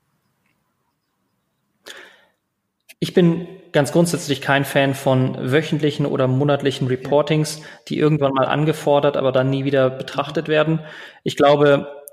[2.99, 9.19] Ich bin ganz grundsätzlich kein Fan von wöchentlichen oder monatlichen Reportings, die irgendwann mal angefordert,
[9.19, 10.81] aber dann nie wieder betrachtet werden.
[11.25, 12.05] Ich glaube,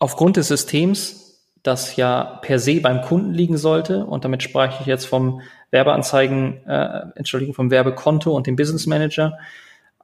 [0.00, 1.23] aufgrund des Systems,
[1.64, 6.64] das ja per se beim Kunden liegen sollte, und damit spreche ich jetzt vom Werbeanzeigen,
[6.66, 9.38] äh, Entschuldigung, vom Werbekonto und dem Business Manager,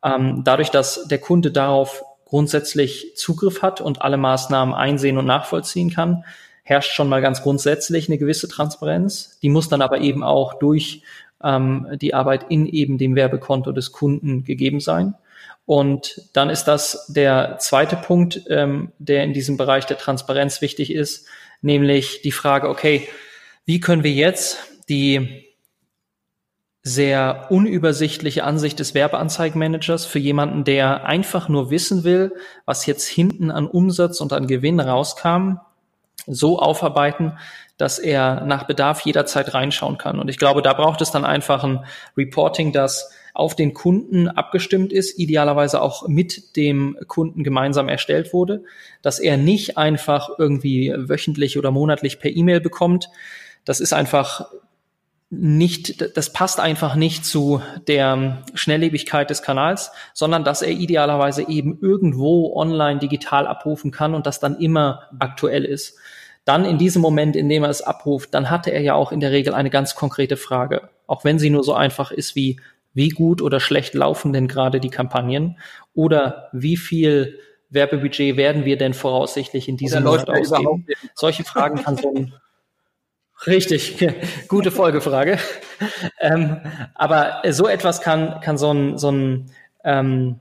[0.02, 5.90] ähm, dadurch, dass der Kunde darauf grundsätzlich Zugriff hat und alle Maßnahmen einsehen und nachvollziehen
[5.90, 6.24] kann,
[6.62, 9.38] herrscht schon mal ganz grundsätzlich eine gewisse Transparenz.
[9.42, 11.02] Die muss dann aber eben auch durch
[11.44, 15.14] ähm, die Arbeit in eben dem Werbekonto des Kunden gegeben sein.
[15.66, 20.92] Und dann ist das der zweite Punkt, ähm, der in diesem Bereich der Transparenz wichtig
[20.92, 21.26] ist,
[21.60, 23.08] nämlich die Frage, okay,
[23.64, 25.46] wie können wir jetzt die
[26.82, 32.32] sehr unübersichtliche Ansicht des Werbeanzeigenmanagers für jemanden, der einfach nur wissen will,
[32.64, 35.58] was jetzt hinten an Umsatz und an Gewinn rauskam,
[36.26, 37.38] so aufarbeiten,
[37.76, 40.18] dass er nach Bedarf jederzeit reinschauen kann.
[40.18, 41.84] Und ich glaube, da braucht es dann einfach ein
[42.16, 48.64] Reporting, das auf den Kunden abgestimmt ist, idealerweise auch mit dem Kunden gemeinsam erstellt wurde,
[49.02, 53.08] dass er nicht einfach irgendwie wöchentlich oder monatlich per E-Mail bekommt.
[53.64, 54.50] Das ist einfach
[55.30, 61.78] nicht, das passt einfach nicht zu der Schnelllebigkeit des Kanals, sondern dass er idealerweise eben
[61.80, 65.96] irgendwo online digital abrufen kann und das dann immer aktuell ist.
[66.44, 69.20] Dann in diesem Moment, in dem er es abruft, dann hatte er ja auch in
[69.20, 72.58] der Regel eine ganz konkrete Frage, auch wenn sie nur so einfach ist wie,
[72.92, 75.58] wie gut oder schlecht laufen denn gerade die Kampagnen
[75.94, 77.38] oder wie viel
[77.70, 80.86] Werbebudget werden wir denn voraussichtlich in diesem Monat ausgeben?
[81.14, 82.34] Solche Fragen kann so ein
[83.46, 84.06] Richtig,
[84.48, 85.38] gute Folgefrage.
[86.20, 86.60] ähm,
[86.94, 89.50] aber so etwas kann, kann so ein, so ein,
[89.82, 90.40] ähm,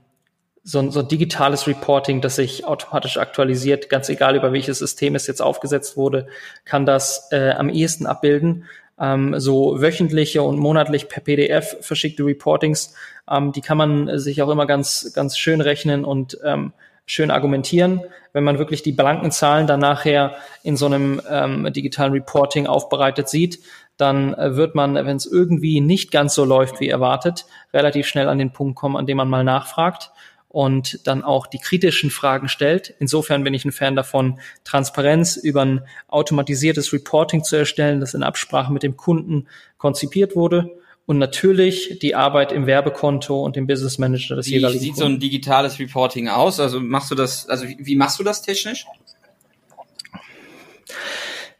[0.62, 5.14] so ein, so ein digitales Reporting, das sich automatisch aktualisiert, ganz egal über welches System
[5.14, 6.26] es jetzt aufgesetzt wurde,
[6.66, 8.66] kann das äh, am ehesten abbilden.
[9.00, 12.94] Ähm, so wöchentliche und monatlich per PDF verschickte Reportings,
[13.30, 16.72] ähm, die kann man sich auch immer ganz, ganz schön rechnen und ähm,
[17.06, 18.02] schön argumentieren.
[18.32, 23.28] Wenn man wirklich die blanken Zahlen dann nachher in so einem ähm, digitalen Reporting aufbereitet
[23.28, 23.60] sieht,
[23.96, 28.28] dann äh, wird man, wenn es irgendwie nicht ganz so läuft wie erwartet, relativ schnell
[28.28, 30.12] an den Punkt kommen, an dem man mal nachfragt
[30.50, 32.92] und dann auch die kritischen Fragen stellt.
[32.98, 38.24] Insofern bin ich ein Fan davon, Transparenz über ein automatisiertes Reporting zu erstellen, das in
[38.24, 39.46] Absprache mit dem Kunden
[39.78, 40.70] konzipiert wurde
[41.06, 44.80] und natürlich die Arbeit im Werbekonto und im Business Manager des wie jeweiligen.
[44.80, 45.08] Wie sieht Kunden.
[45.08, 46.58] so ein digitales Reporting aus?
[46.58, 48.86] Also machst du das, also wie machst du das technisch?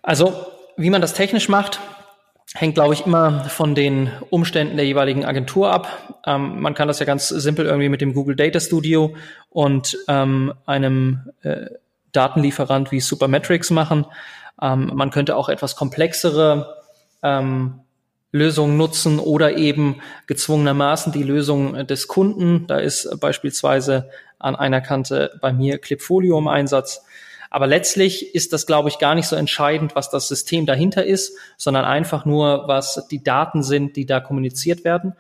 [0.03, 1.79] Also, wie man das technisch macht,
[2.55, 6.19] hängt, glaube ich, immer von den Umständen der jeweiligen Agentur ab.
[6.27, 9.15] Ähm, man kann das ja ganz simpel irgendwie mit dem Google Data Studio
[9.51, 11.67] und ähm, einem äh,
[12.13, 14.05] Datenlieferant wie Supermetrics machen.
[14.61, 16.77] Ähm, man könnte auch etwas komplexere
[17.23, 17.81] ähm,
[18.33, 22.67] Lösungen nutzen oder eben gezwungenermaßen die Lösung des Kunden.
[22.67, 24.09] Da ist beispielsweise
[24.39, 27.05] an einer Kante bei mir Clipfolio im Einsatz.
[27.51, 31.37] Aber letztlich ist das, glaube ich, gar nicht so entscheidend, was das System dahinter ist,
[31.57, 35.15] sondern einfach nur, was die Daten sind, die da kommuniziert werden.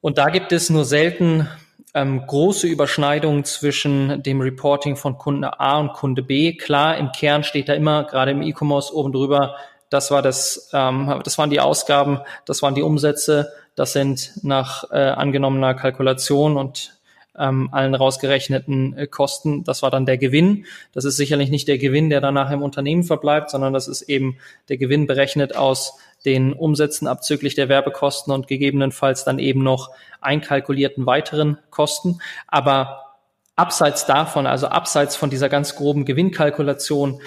[0.00, 1.48] Und da gibt es nur selten
[1.94, 6.56] ähm, große Überschneidungen zwischen dem Reporting von Kunde A und Kunde B.
[6.56, 9.56] Klar, im Kern steht da immer, gerade im E-Commerce oben drüber,
[9.88, 14.90] das war das, ähm, das waren die Ausgaben, das waren die Umsätze, das sind nach
[14.90, 16.98] äh, angenommener Kalkulation und
[17.38, 20.66] ähm, allen rausgerechneten äh, Kosten, das war dann der Gewinn.
[20.92, 24.36] Das ist sicherlich nicht der Gewinn, der danach im Unternehmen verbleibt, sondern das ist eben
[24.68, 29.90] der Gewinn berechnet aus den Umsätzen abzüglich der Werbekosten und gegebenenfalls dann eben noch
[30.20, 32.20] einkalkulierten weiteren Kosten.
[32.46, 33.16] Aber
[33.56, 37.20] abseits davon, also abseits von dieser ganz groben Gewinnkalkulation,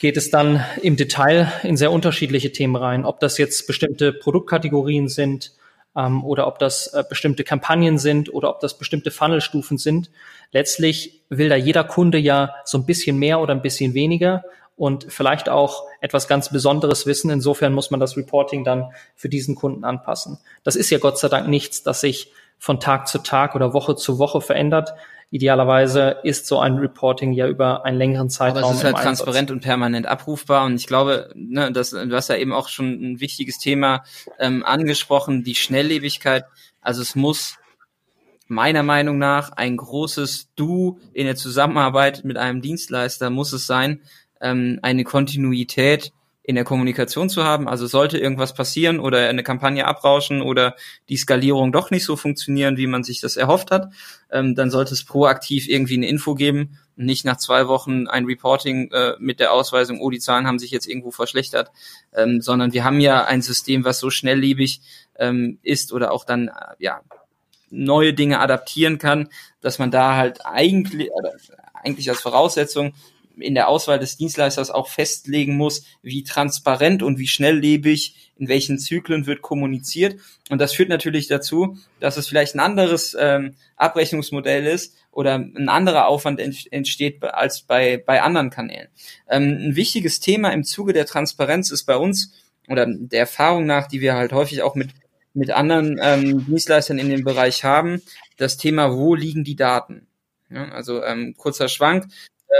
[0.00, 3.04] geht es dann im Detail in sehr unterschiedliche Themen rein.
[3.04, 5.52] Ob das jetzt bestimmte Produktkategorien sind
[5.96, 10.10] ähm, oder ob das äh, bestimmte Kampagnen sind oder ob das bestimmte Funnelstufen sind.
[10.52, 14.44] Letztlich will da jeder Kunde ja so ein bisschen mehr oder ein bisschen weniger
[14.76, 17.30] und vielleicht auch etwas ganz Besonderes wissen.
[17.30, 20.38] Insofern muss man das Reporting dann für diesen Kunden anpassen.
[20.62, 23.96] Das ist ja Gott sei Dank nichts, das sich von Tag zu Tag oder Woche
[23.96, 24.94] zu Woche verändert,
[25.30, 28.62] Idealerweise ist so ein Reporting ja über einen längeren Zeitraum.
[28.62, 30.64] Aber es ist halt transparent und permanent abrufbar.
[30.64, 34.04] Und ich glaube, ne, das, du hast ja eben auch schon ein wichtiges Thema
[34.38, 36.44] ähm, angesprochen, die Schnelllebigkeit.
[36.80, 37.58] Also es muss
[38.46, 44.02] meiner Meinung nach ein großes Du in der Zusammenarbeit mit einem Dienstleister muss es sein,
[44.40, 46.12] ähm, eine Kontinuität
[46.46, 47.68] in der Kommunikation zu haben.
[47.68, 50.76] Also sollte irgendwas passieren oder eine Kampagne abrauschen oder
[51.08, 53.92] die Skalierung doch nicht so funktionieren, wie man sich das erhofft hat,
[54.30, 58.26] ähm, dann sollte es proaktiv irgendwie eine Info geben und nicht nach zwei Wochen ein
[58.26, 61.72] Reporting äh, mit der Ausweisung, oh, die Zahlen haben sich jetzt irgendwo verschlechtert,
[62.14, 64.80] ähm, sondern wir haben ja ein System, was so schnelllebig
[65.18, 67.00] ähm, ist oder auch dann, äh, ja,
[67.70, 69.28] neue Dinge adaptieren kann,
[69.60, 71.10] dass man da halt eigentlich,
[71.82, 72.94] eigentlich als Voraussetzung
[73.38, 78.78] in der Auswahl des Dienstleisters auch festlegen muss, wie transparent und wie schnelllebig in welchen
[78.78, 80.20] Zyklen wird kommuniziert.
[80.50, 85.68] Und das führt natürlich dazu, dass es vielleicht ein anderes ähm, Abrechnungsmodell ist oder ein
[85.68, 88.88] anderer Aufwand entsteht als bei, bei anderen Kanälen.
[89.28, 92.32] Ähm, ein wichtiges Thema im Zuge der Transparenz ist bei uns
[92.68, 94.90] oder der Erfahrung nach, die wir halt häufig auch mit,
[95.34, 98.02] mit anderen ähm, Dienstleistern in dem Bereich haben,
[98.36, 100.06] das Thema, wo liegen die Daten?
[100.50, 102.06] Ja, also ähm, kurzer Schwank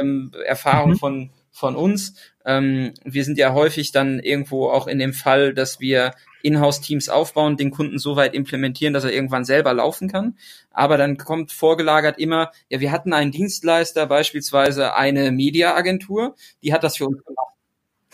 [0.00, 0.96] ähm, Erfahrung mhm.
[0.96, 2.14] von von uns.
[2.44, 7.56] Ähm, wir sind ja häufig dann irgendwo auch in dem Fall, dass wir Inhouse-Teams aufbauen,
[7.56, 10.36] den Kunden so weit implementieren, dass er irgendwann selber laufen kann.
[10.70, 16.84] Aber dann kommt vorgelagert immer, ja, wir hatten einen Dienstleister, beispielsweise eine Media-Agentur, die hat
[16.84, 17.54] das für uns gemacht.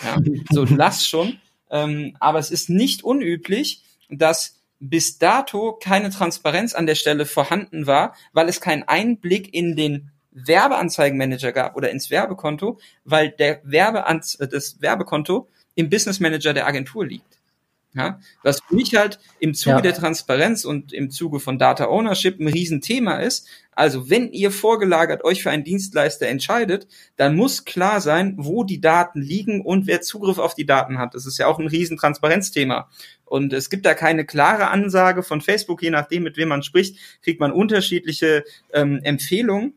[0.03, 0.17] Ja,
[0.51, 1.41] so, du lachst schon.
[1.71, 7.87] Ähm, aber es ist nicht unüblich, dass bis dato keine Transparenz an der Stelle vorhanden
[7.87, 14.38] war, weil es keinen Einblick in den Werbeanzeigenmanager gab oder ins Werbekonto, weil der Werbeanz
[14.38, 17.38] das Werbekonto im Business Manager der Agentur liegt.
[17.95, 19.81] Ja, was für mich halt im Zuge ja.
[19.83, 23.47] der Transparenz und im Zuge von Data Ownership ein Riesenthema ist.
[23.73, 28.81] Also wenn ihr vorgelagert euch für einen Dienstleister entscheidet, dann muss klar sein, wo die
[28.81, 31.14] Daten liegen und wer Zugriff auf die Daten hat.
[31.14, 32.88] Das ist ja auch ein Riesentransparenzthema.
[33.27, 36.97] Und es gibt da keine klare Ansage von Facebook, je nachdem, mit wem man spricht,
[37.23, 39.75] kriegt man unterschiedliche ähm, Empfehlungen.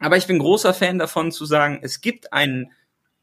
[0.00, 2.72] Aber ich bin großer Fan davon zu sagen, es gibt einen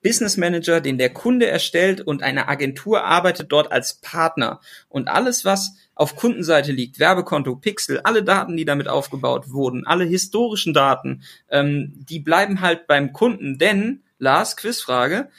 [0.04, 4.62] Business Manager, den der Kunde erstellt und eine Agentur arbeitet dort als Partner.
[4.88, 10.06] Und alles, was auf Kundenseite liegt, Werbekonto, Pixel, alle Daten, die damit aufgebaut wurden, alle
[10.06, 13.58] historischen Daten, ähm, die bleiben halt beim Kunden.
[13.58, 15.30] Denn, Lars, Quizfrage,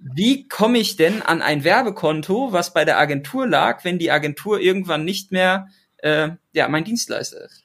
[0.00, 4.60] wie komme ich denn an ein Werbekonto, was bei der Agentur lag, wenn die Agentur
[4.60, 7.64] irgendwann nicht mehr äh, ja, mein Dienstleister ist?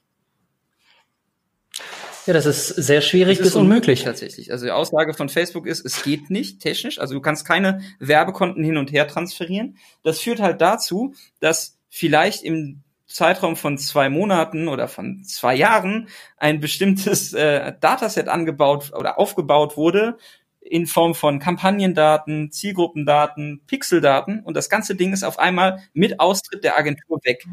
[2.25, 4.03] Ja, das ist sehr schwierig bis unmöglich.
[4.03, 4.51] Tatsächlich.
[4.51, 6.99] Also die Aussage von Facebook ist, es geht nicht technisch.
[6.99, 9.77] Also du kannst keine Werbekonten hin und her transferieren.
[10.03, 16.07] Das führt halt dazu, dass vielleicht im Zeitraum von zwei Monaten oder von zwei Jahren
[16.37, 20.17] ein bestimmtes äh, Dataset angebaut oder aufgebaut wurde
[20.61, 26.63] in Form von Kampagnendaten, Zielgruppendaten, Pixeldaten und das ganze Ding ist auf einmal mit Austritt
[26.63, 27.45] der Agentur weg.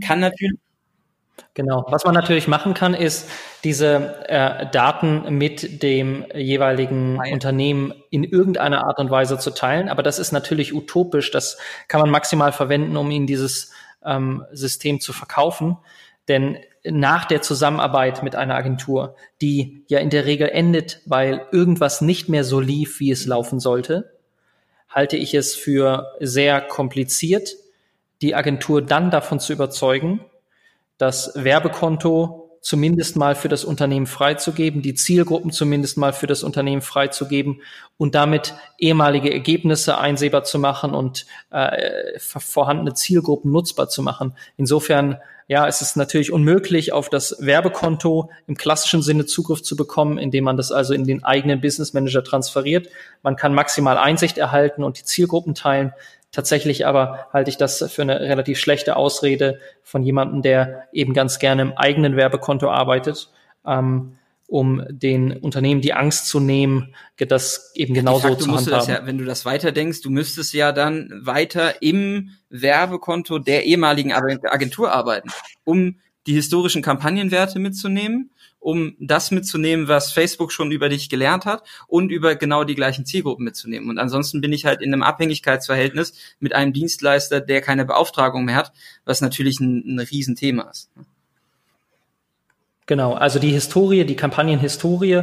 [0.00, 0.58] Kann natürlich
[1.54, 1.86] Genau.
[1.88, 3.28] Was man natürlich machen kann, ist
[3.64, 7.32] diese äh, Daten mit dem jeweiligen Nein.
[7.32, 9.88] Unternehmen in irgendeiner Art und Weise zu teilen.
[9.88, 11.30] Aber das ist natürlich utopisch.
[11.30, 13.72] Das kann man maximal verwenden, um ihnen dieses
[14.04, 15.78] ähm, System zu verkaufen.
[16.28, 22.00] Denn nach der Zusammenarbeit mit einer Agentur, die ja in der Regel endet, weil irgendwas
[22.00, 24.12] nicht mehr so lief, wie es laufen sollte,
[24.88, 27.54] halte ich es für sehr kompliziert,
[28.22, 30.20] die Agentur dann davon zu überzeugen,
[30.98, 36.82] das Werbekonto zumindest mal für das Unternehmen freizugeben, die Zielgruppen zumindest mal für das Unternehmen
[36.82, 37.62] freizugeben
[37.96, 44.34] und damit ehemalige Ergebnisse einsehbar zu machen und äh, vorhandene Zielgruppen nutzbar zu machen.
[44.56, 50.18] Insofern, ja, es ist natürlich unmöglich, auf das Werbekonto im klassischen Sinne Zugriff zu bekommen,
[50.18, 52.88] indem man das also in den eigenen Business Manager transferiert.
[53.22, 55.92] Man kann maximal Einsicht erhalten und die Zielgruppen teilen.
[56.36, 61.38] Tatsächlich aber halte ich das für eine relativ schlechte Ausrede von jemandem, der eben ganz
[61.38, 63.30] gerne im eigenen Werbekonto arbeitet,
[63.66, 68.86] ähm, um den Unternehmen die Angst zu nehmen, das eben genauso facto, zu handhaben.
[68.86, 74.92] Ja, wenn du das weiterdenkst, du müsstest ja dann weiter im Werbekonto der ehemaligen Agentur
[74.92, 75.30] arbeiten,
[75.64, 75.96] um
[76.26, 78.30] die historischen Kampagnenwerte mitzunehmen
[78.66, 83.06] um das mitzunehmen, was Facebook schon über dich gelernt hat und über genau die gleichen
[83.06, 83.88] Zielgruppen mitzunehmen.
[83.88, 88.56] Und ansonsten bin ich halt in einem Abhängigkeitsverhältnis mit einem Dienstleister, der keine Beauftragung mehr
[88.56, 88.72] hat,
[89.04, 90.90] was natürlich ein, ein Riesenthema ist.
[92.86, 95.22] Genau, also die Historie, die Kampagnenhistorie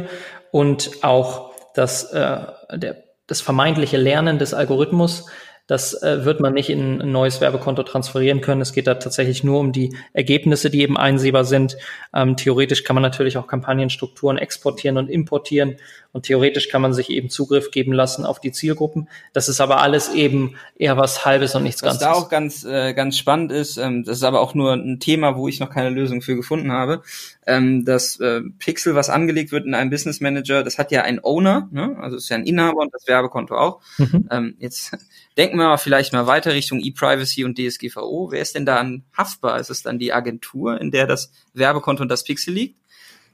[0.50, 5.26] und auch das, äh, der, das vermeintliche Lernen des Algorithmus
[5.66, 8.60] das äh, wird man nicht in ein neues Werbekonto transferieren können.
[8.60, 11.76] Es geht da tatsächlich nur um die Ergebnisse, die eben einsehbar sind.
[12.14, 15.76] Ähm, theoretisch kann man natürlich auch Kampagnenstrukturen exportieren und importieren
[16.14, 19.08] und theoretisch kann man sich eben Zugriff geben lassen auf die Zielgruppen.
[19.32, 22.06] Das ist aber alles eben eher was Halbes und nichts was Ganzes.
[22.06, 25.00] Was da auch ganz, äh, ganz spannend ist, ähm, das ist aber auch nur ein
[25.00, 27.02] Thema, wo ich noch keine Lösung für gefunden habe.
[27.48, 31.18] Ähm, das äh, Pixel, was angelegt wird in einem Business Manager, das hat ja einen
[31.20, 31.96] Owner, ne?
[32.00, 33.80] also ist ja ein Inhaber und das Werbekonto auch.
[33.98, 34.28] Mhm.
[34.30, 34.96] Ähm, jetzt
[35.36, 38.28] denken wir mal vielleicht mal weiter Richtung E-Privacy und DSGVO.
[38.30, 39.58] Wer ist denn da haftbar?
[39.58, 42.83] Ist es dann die Agentur, in der das Werbekonto und das Pixel liegt?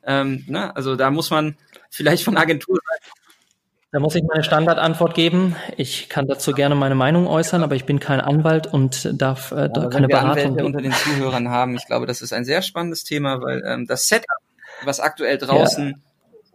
[0.04, 0.74] Ähm, ne?
[0.74, 1.56] Also da muss man
[1.90, 2.78] vielleicht von Agentur
[3.92, 5.56] da muss ich meine Standardantwort geben.
[5.76, 9.68] Ich kann dazu gerne meine Meinung äußern, aber ich bin kein Anwalt und darf äh,
[9.74, 11.74] ja, keine Beratung Anwälte unter den Zuhörern haben.
[11.74, 14.28] Ich glaube, das ist ein sehr spannendes Thema, weil ähm, das Setup,
[14.84, 15.96] was aktuell draußen ja.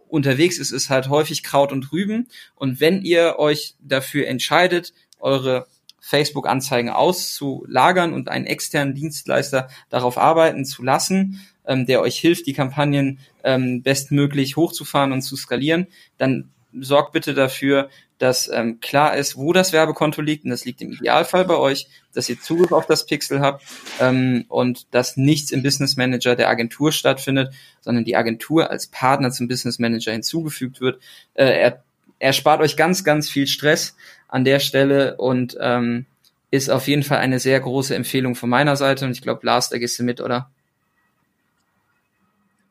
[0.08, 2.28] unterwegs ist, ist halt häufig Kraut und Rüben.
[2.54, 5.66] Und wenn ihr euch dafür entscheidet, eure
[6.00, 12.52] Facebook-Anzeigen auszulagern und einen externen Dienstleister darauf arbeiten zu lassen, ähm, der euch hilft, die
[12.52, 15.86] Kampagnen ähm, bestmöglich hochzufahren und zu skalieren,
[16.18, 16.50] dann
[16.80, 20.92] sorgt bitte dafür, dass ähm, klar ist, wo das Werbekonto liegt, und das liegt im
[20.92, 23.62] Idealfall bei euch, dass ihr Zugriff auf das Pixel habt
[24.00, 29.30] ähm, und dass nichts im Business Manager der Agentur stattfindet, sondern die Agentur als Partner
[29.30, 31.00] zum Business Manager hinzugefügt wird.
[31.34, 31.82] Äh, er,
[32.18, 33.96] er spart euch ganz, ganz viel Stress
[34.28, 36.06] an der Stelle und ähm,
[36.50, 39.68] ist auf jeden Fall eine sehr große Empfehlung von meiner Seite und ich glaube, Lars,
[39.68, 40.50] da gehst du mit, oder?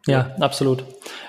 [0.07, 0.83] Ja, absolut.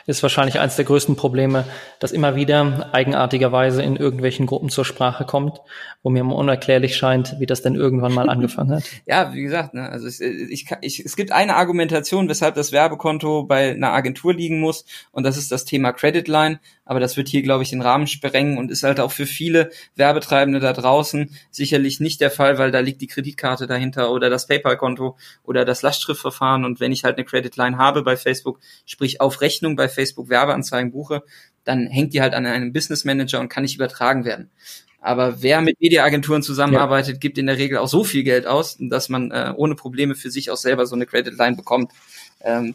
[0.07, 1.65] Ist wahrscheinlich eines der größten Probleme,
[1.99, 5.61] das immer wieder eigenartigerweise in irgendwelchen Gruppen zur Sprache kommt,
[6.03, 8.85] wo mir immer unerklärlich scheint, wie das denn irgendwann mal angefangen hat.
[9.07, 13.45] Ja, wie gesagt, ne, also es, ich, ich, es gibt eine Argumentation, weshalb das Werbekonto
[13.45, 16.61] bei einer Agentur liegen muss, und das ist das Thema Credit Line.
[16.87, 19.71] Aber das wird hier, glaube ich, den Rahmen sprengen und ist halt auch für viele
[19.97, 24.47] Werbetreibende da draußen sicherlich nicht der Fall, weil da liegt die Kreditkarte dahinter oder das
[24.47, 26.65] PayPal-Konto oder das Lastschriftverfahren.
[26.65, 30.29] Und wenn ich halt eine Credit Line habe bei Facebook, sprich auf Rechnung bei Facebook
[30.29, 31.25] Werbeanzeigen buche,
[31.65, 34.51] dann hängt die halt an einem Business Manager und kann nicht übertragen werden.
[35.01, 37.19] Aber wer mit Mediaagenturen zusammenarbeitet, ja.
[37.19, 40.31] gibt in der Regel auch so viel Geld aus, dass man äh, ohne Probleme für
[40.31, 41.93] sich auch selber so eine Credit Line bekommt.
[42.41, 42.75] Ähm,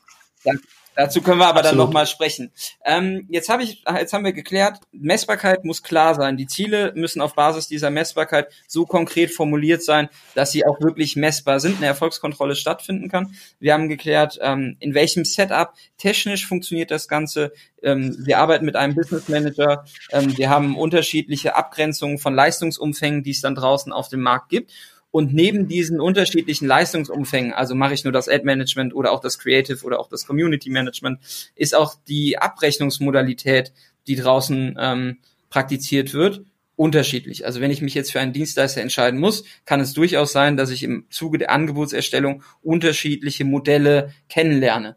[0.95, 1.79] Dazu können wir aber Absolut.
[1.79, 2.51] dann nochmal sprechen.
[2.83, 6.35] Ähm, jetzt habe ich, jetzt haben wir geklärt, Messbarkeit muss klar sein.
[6.35, 11.15] Die Ziele müssen auf Basis dieser Messbarkeit so konkret formuliert sein, dass sie auch wirklich
[11.15, 13.33] messbar sind, eine Erfolgskontrolle stattfinden kann.
[13.59, 17.53] Wir haben geklärt, ähm, in welchem Setup technisch funktioniert das Ganze.
[17.81, 19.85] Ähm, wir arbeiten mit einem Business Manager.
[20.11, 24.71] Ähm, wir haben unterschiedliche Abgrenzungen von Leistungsumfängen, die es dann draußen auf dem Markt gibt.
[25.11, 29.83] Und neben diesen unterschiedlichen Leistungsumfängen, also mache ich nur das Ad-Management oder auch das Creative
[29.83, 31.19] oder auch das Community-Management,
[31.55, 33.73] ist auch die Abrechnungsmodalität,
[34.07, 35.17] die draußen ähm,
[35.49, 36.41] praktiziert wird,
[36.77, 37.45] unterschiedlich.
[37.45, 40.71] Also wenn ich mich jetzt für einen Dienstleister entscheiden muss, kann es durchaus sein, dass
[40.71, 44.95] ich im Zuge der Angebotserstellung unterschiedliche Modelle kennenlerne.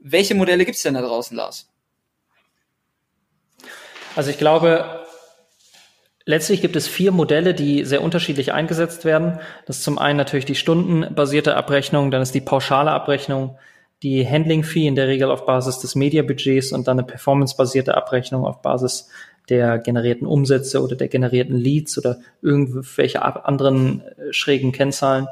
[0.00, 1.70] Welche Modelle gibt's denn da draußen, Lars?
[4.16, 5.03] Also ich glaube,
[6.26, 9.40] Letztlich gibt es vier Modelle, die sehr unterschiedlich eingesetzt werden.
[9.66, 13.58] Das ist zum einen natürlich die stundenbasierte Abrechnung, dann ist die pauschale Abrechnung,
[14.02, 18.62] die Handling-Fee in der Regel auf Basis des Media-Budgets und dann eine performance-basierte Abrechnung auf
[18.62, 19.08] Basis
[19.50, 25.28] der generierten Umsätze oder der generierten Leads oder irgendwelche anderen äh, schrägen Kennzahlen.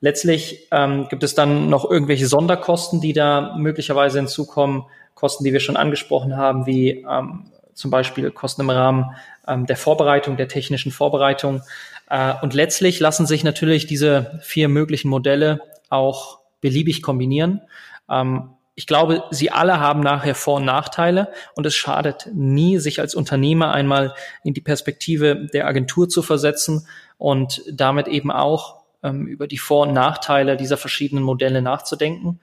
[0.00, 4.84] Letztlich ähm, gibt es dann noch irgendwelche Sonderkosten, die da möglicherweise hinzukommen,
[5.14, 9.14] Kosten, die wir schon angesprochen haben, wie ähm, zum Beispiel Kosten im Rahmen
[9.50, 11.62] ähm, der Vorbereitung, der technischen Vorbereitung.
[12.08, 17.60] Äh, und letztlich lassen sich natürlich diese vier möglichen Modelle auch beliebig kombinieren.
[18.08, 23.00] Ähm, ich glaube, sie alle haben nachher Vor- und Nachteile und es schadet nie, sich
[23.00, 26.86] als Unternehmer einmal in die Perspektive der Agentur zu versetzen
[27.18, 32.40] und damit eben auch ähm, über die Vor- und Nachteile dieser verschiedenen Modelle nachzudenken.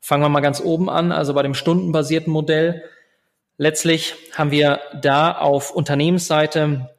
[0.00, 2.82] Fangen wir mal ganz oben an, also bei dem stundenbasierten Modell
[3.58, 6.90] Letztlich haben wir da auf Unternehmensseite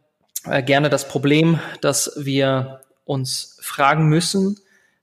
[0.45, 4.58] äh, gerne das Problem, dass wir uns fragen müssen,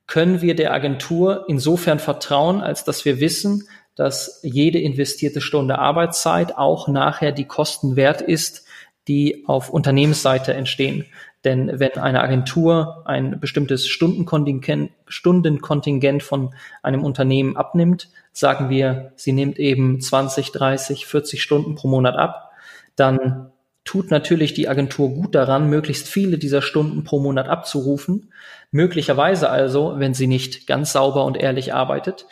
[0.07, 6.57] können wir der Agentur insofern vertrauen, als dass wir wissen, dass jede investierte Stunde Arbeitszeit
[6.57, 8.65] auch nachher die Kosten wert ist,
[9.07, 11.07] die auf Unternehmensseite entstehen.
[11.45, 19.33] Denn wenn eine Agentur ein bestimmtes Stundenkontingent, Stundenkontingent von einem Unternehmen abnimmt, sagen wir, sie
[19.33, 22.53] nimmt eben 20, 30, 40 Stunden pro Monat ab,
[22.97, 23.51] dann
[23.85, 28.33] tut natürlich die Agentur gut daran, möglichst viele dieser Stunden pro Monat abzurufen.
[28.71, 32.27] Möglicherweise also, wenn sie nicht ganz sauber und ehrlich arbeitet,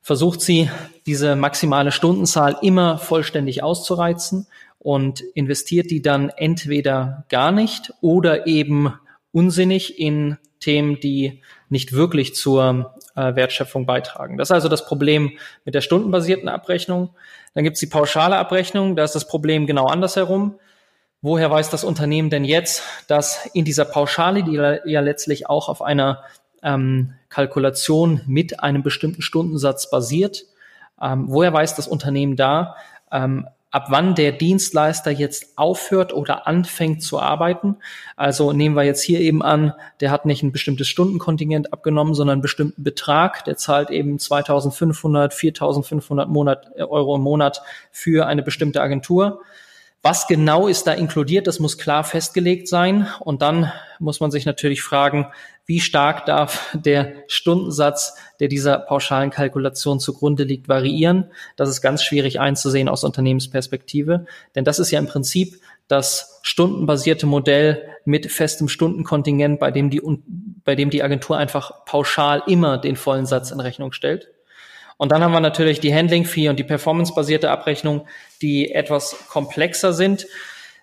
[0.00, 0.70] versucht sie,
[1.04, 4.46] diese maximale Stundenzahl immer vollständig auszureizen
[4.86, 8.94] und investiert die dann entweder gar nicht oder eben
[9.32, 14.38] unsinnig in Themen, die nicht wirklich zur äh, Wertschöpfung beitragen.
[14.38, 15.32] Das ist also das Problem
[15.64, 17.16] mit der stundenbasierten Abrechnung.
[17.54, 20.54] Dann gibt es die pauschale Abrechnung, da ist das Problem genau andersherum.
[21.20, 25.82] Woher weiß das Unternehmen denn jetzt, dass in dieser Pauschale, die ja letztlich auch auf
[25.82, 26.22] einer
[26.62, 30.44] ähm, Kalkulation mit einem bestimmten Stundensatz basiert,
[31.02, 32.76] ähm, woher weiß das Unternehmen da,
[33.10, 37.76] ähm, ab wann der Dienstleister jetzt aufhört oder anfängt zu arbeiten.
[38.16, 42.36] Also nehmen wir jetzt hier eben an, der hat nicht ein bestimmtes Stundenkontingent abgenommen, sondern
[42.36, 43.44] einen bestimmten Betrag.
[43.44, 47.60] Der zahlt eben 2500, 4500 Monat, äh, Euro im Monat
[47.92, 49.42] für eine bestimmte Agentur.
[50.08, 51.48] Was genau ist da inkludiert?
[51.48, 53.08] Das muss klar festgelegt sein.
[53.18, 55.26] Und dann muss man sich natürlich fragen,
[55.64, 61.32] wie stark darf der Stundensatz, der dieser pauschalen Kalkulation zugrunde liegt, variieren.
[61.56, 67.26] Das ist ganz schwierig einzusehen aus Unternehmensperspektive, denn das ist ja im Prinzip das stundenbasierte
[67.26, 70.00] Modell mit festem Stundenkontingent, bei dem die,
[70.64, 74.28] bei dem die Agentur einfach pauschal immer den vollen Satz in Rechnung stellt.
[74.96, 78.06] Und dann haben wir natürlich die Handling-Fee und die performancebasierte Abrechnung,
[78.40, 80.26] die etwas komplexer sind,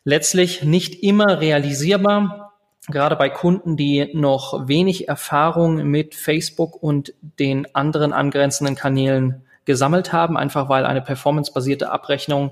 [0.04, 2.54] letztlich nicht immer realisierbar,
[2.90, 10.12] gerade bei Kunden, die noch wenig Erfahrung mit Facebook und den anderen angrenzenden Kanälen gesammelt
[10.12, 12.52] haben, einfach weil eine performancebasierte Abrechnung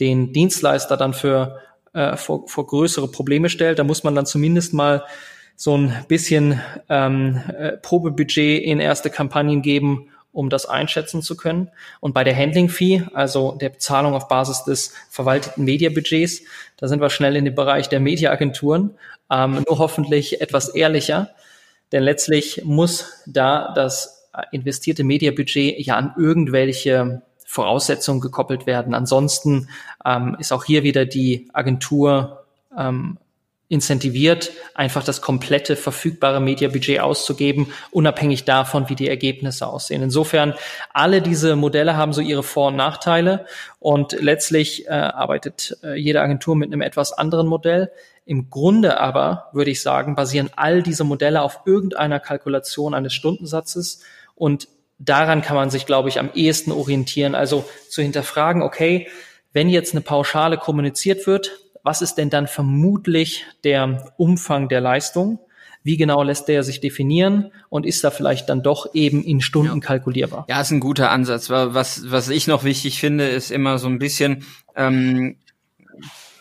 [0.00, 1.60] den Dienstleister dann für
[1.92, 3.78] äh, vor, vor größere Probleme stellt.
[3.78, 5.04] Da muss man dann zumindest mal
[5.56, 11.70] so ein bisschen ähm, äh, Probebudget in erste Kampagnen geben, um das einschätzen zu können.
[12.00, 16.42] Und bei der Handling Fee, also der Bezahlung auf Basis des verwalteten Mediabudgets,
[16.76, 18.90] da sind wir schnell in dem Bereich der Mediaagenturen,
[19.30, 21.30] ähm, nur hoffentlich etwas ehrlicher.
[21.90, 28.92] Denn letztlich muss da das investierte Mediabudget ja an irgendwelche Voraussetzungen gekoppelt werden.
[28.92, 29.70] Ansonsten
[30.04, 32.44] ähm, ist auch hier wieder die Agentur
[32.76, 33.16] ähm,
[33.68, 40.02] incentiviert, einfach das komplette verfügbare Mediabudget auszugeben, unabhängig davon, wie die Ergebnisse aussehen.
[40.02, 40.54] Insofern,
[40.92, 43.46] alle diese Modelle haben so ihre Vor- und Nachteile
[43.80, 47.90] und letztlich äh, arbeitet äh, jede Agentur mit einem etwas anderen Modell.
[48.24, 54.02] Im Grunde aber, würde ich sagen, basieren all diese Modelle auf irgendeiner Kalkulation eines Stundensatzes
[54.36, 57.34] und daran kann man sich, glaube ich, am ehesten orientieren.
[57.34, 59.08] Also zu hinterfragen, okay,
[59.52, 65.38] wenn jetzt eine Pauschale kommuniziert wird, was ist denn dann vermutlich der Umfang der Leistung?
[65.84, 69.74] Wie genau lässt der sich definieren und ist da vielleicht dann doch eben in Stunden
[69.74, 69.80] ja.
[69.80, 70.46] kalkulierbar?
[70.48, 71.48] Ja, ist ein guter Ansatz.
[71.48, 75.36] Was, was ich noch wichtig finde, ist immer so ein bisschen ähm,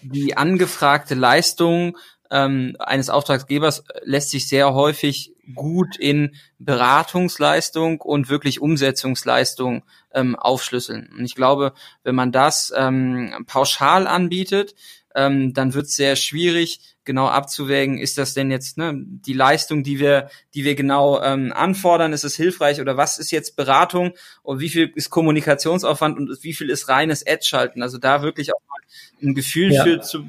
[0.02, 1.96] die angefragte Leistung
[2.32, 9.84] ähm, eines Auftraggebers lässt sich sehr häufig gut in Beratungsleistung und wirklich Umsetzungsleistung
[10.14, 11.10] ähm, aufschlüsseln.
[11.18, 11.74] Und ich glaube,
[12.04, 14.76] wenn man das ähm, pauschal anbietet,
[15.16, 19.84] ähm, dann wird es sehr schwierig, genau abzuwägen, ist das denn jetzt ne, die Leistung,
[19.84, 24.14] die wir, die wir genau ähm, anfordern, ist es hilfreich oder was ist jetzt Beratung
[24.44, 27.82] und wie viel ist Kommunikationsaufwand und wie viel ist reines Ad-Schalten?
[27.84, 28.82] Also da wirklich auch mal
[29.22, 29.84] ein Gefühl ja.
[29.84, 30.26] für zu,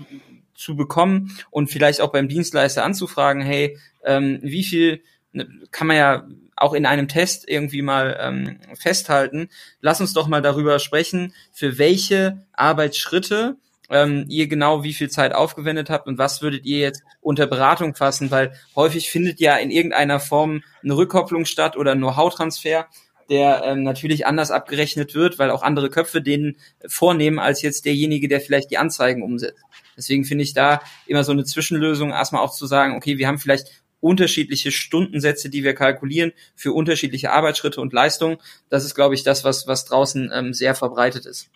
[0.56, 5.02] zu bekommen und vielleicht auch beim Dienstleister anzufragen, hey, ähm, wie viel
[5.32, 6.26] ne, kann man ja
[6.56, 9.50] auch in einem Test irgendwie mal ähm, festhalten.
[9.80, 13.56] Lass uns doch mal darüber sprechen, für welche Arbeitsschritte
[13.90, 17.94] ähm, ihr genau wie viel Zeit aufgewendet habt und was würdet ihr jetzt unter Beratung
[17.94, 22.86] fassen, weil häufig findet ja in irgendeiner Form eine Rückkopplung statt oder ein Know-how-Transfer,
[23.28, 26.56] der ähm, natürlich anders abgerechnet wird, weil auch andere Köpfe den
[26.86, 29.60] vornehmen als jetzt derjenige, der vielleicht die Anzeigen umsetzt.
[29.96, 33.38] Deswegen finde ich da immer so eine Zwischenlösung, erstmal auch zu sagen, okay, wir haben
[33.38, 38.36] vielleicht unterschiedliche Stundensätze, die wir kalkulieren für unterschiedliche Arbeitsschritte und Leistungen.
[38.68, 41.50] Das ist, glaube ich, das, was, was draußen ähm, sehr verbreitet ist.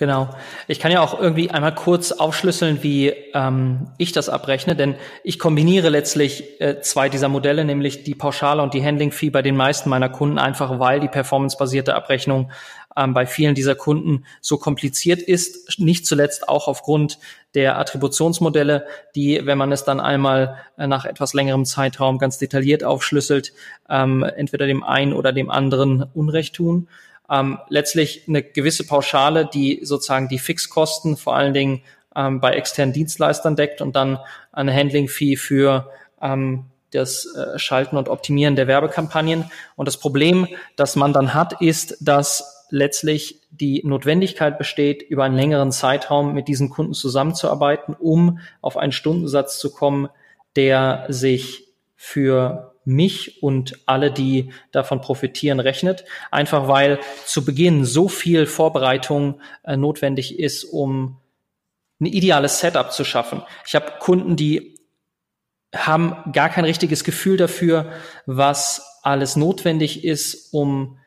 [0.00, 0.30] Genau.
[0.66, 4.94] Ich kann ja auch irgendwie einmal kurz aufschlüsseln, wie ähm, ich das abrechne, denn
[5.24, 9.56] ich kombiniere letztlich äh, zwei dieser Modelle, nämlich die Pauschale und die Handling-Fee bei den
[9.56, 12.50] meisten meiner Kunden, einfach weil die performancebasierte Abrechnung
[12.96, 17.18] ähm, bei vielen dieser Kunden so kompliziert ist, nicht zuletzt auch aufgrund
[17.52, 22.84] der Attributionsmodelle, die, wenn man es dann einmal äh, nach etwas längerem Zeitraum ganz detailliert
[22.84, 23.52] aufschlüsselt,
[23.90, 26.88] ähm, entweder dem einen oder dem anderen Unrecht tun
[27.30, 31.82] ähm, letztlich eine gewisse Pauschale, die sozusagen die Fixkosten vor allen Dingen
[32.16, 34.18] ähm, bei externen Dienstleistern deckt und dann
[34.52, 39.50] eine Handling-Fee für ähm, das äh, Schalten und Optimieren der Werbekampagnen.
[39.76, 45.36] Und das Problem, das man dann hat, ist, dass letztlich die Notwendigkeit besteht, über einen
[45.36, 50.08] längeren Zeitraum mit diesen Kunden zusammenzuarbeiten, um auf einen Stundensatz zu kommen,
[50.56, 56.04] der sich für mich und alle, die davon profitieren, rechnet.
[56.30, 61.18] Einfach weil zu Beginn so viel Vorbereitung äh, notwendig ist, um
[62.00, 63.42] ein ideales Setup zu schaffen.
[63.66, 64.78] Ich habe Kunden, die
[65.74, 67.92] haben gar kein richtiges Gefühl dafür,
[68.26, 70.98] was alles notwendig ist, um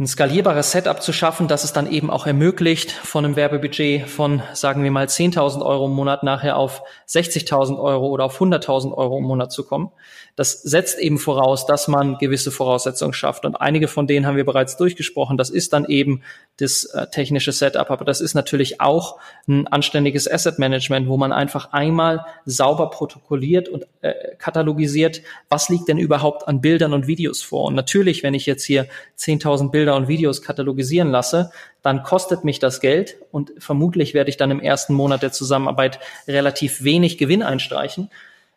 [0.00, 4.42] ein skalierbares Setup zu schaffen, das es dann eben auch ermöglicht, von einem Werbebudget von,
[4.52, 9.18] sagen wir mal, 10.000 Euro im Monat nachher auf 60.000 Euro oder auf 100.000 Euro
[9.18, 9.90] im Monat zu kommen.
[10.36, 13.44] Das setzt eben voraus, dass man gewisse Voraussetzungen schafft.
[13.44, 15.36] Und einige von denen haben wir bereits durchgesprochen.
[15.36, 16.22] Das ist dann eben
[16.58, 17.90] das äh, technische Setup.
[17.90, 19.18] Aber das ist natürlich auch
[19.48, 25.88] ein anständiges Asset Management, wo man einfach einmal sauber protokolliert und äh, katalogisiert, was liegt
[25.88, 27.64] denn überhaupt an Bildern und Videos vor.
[27.64, 28.86] Und natürlich, wenn ich jetzt hier
[29.18, 31.50] 10.000 Bilder und Videos katalogisieren lasse,
[31.82, 36.00] dann kostet mich das Geld und vermutlich werde ich dann im ersten Monat der Zusammenarbeit
[36.26, 38.10] relativ wenig Gewinn einstreichen.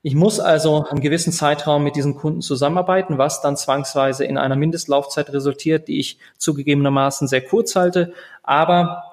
[0.03, 4.55] Ich muss also einen gewissen Zeitraum mit diesen Kunden zusammenarbeiten, was dann zwangsweise in einer
[4.55, 8.13] Mindestlaufzeit resultiert, die ich zugegebenermaßen sehr kurz halte.
[8.41, 9.03] Aber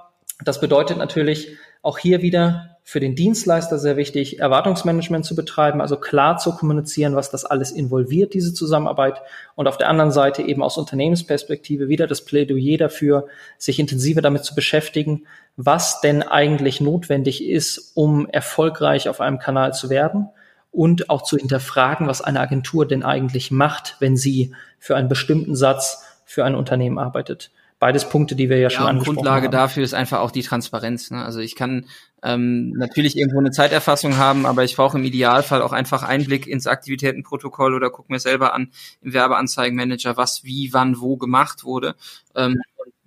[0.42, 5.98] das bedeutet natürlich auch hier wieder für den Dienstleister sehr wichtig, Erwartungsmanagement zu betreiben, also
[5.98, 9.20] klar zu kommunizieren, was das alles involviert, diese Zusammenarbeit.
[9.56, 13.26] Und auf der anderen Seite eben aus Unternehmensperspektive wieder das Plädoyer dafür,
[13.58, 19.74] sich intensiver damit zu beschäftigen, was denn eigentlich notwendig ist, um erfolgreich auf einem Kanal
[19.74, 20.30] zu werden
[20.72, 25.56] und auch zu hinterfragen, was eine Agentur denn eigentlich macht, wenn sie für einen bestimmten
[25.56, 27.50] Satz für ein Unternehmen arbeitet.
[27.78, 29.52] Beides Punkte, die wir ja schon ja, angesprochen Grundlage haben.
[29.52, 31.10] dafür ist einfach auch die Transparenz.
[31.10, 31.24] Ne?
[31.24, 31.86] Also ich kann
[32.22, 36.66] ähm, natürlich irgendwo eine Zeiterfassung haben, aber ich brauche im Idealfall auch einfach Einblick ins
[36.66, 41.94] Aktivitätenprotokoll oder gucke mir selber an im Werbeanzeigenmanager, was wie, wann, wo gemacht wurde.
[42.34, 42.60] Ähm,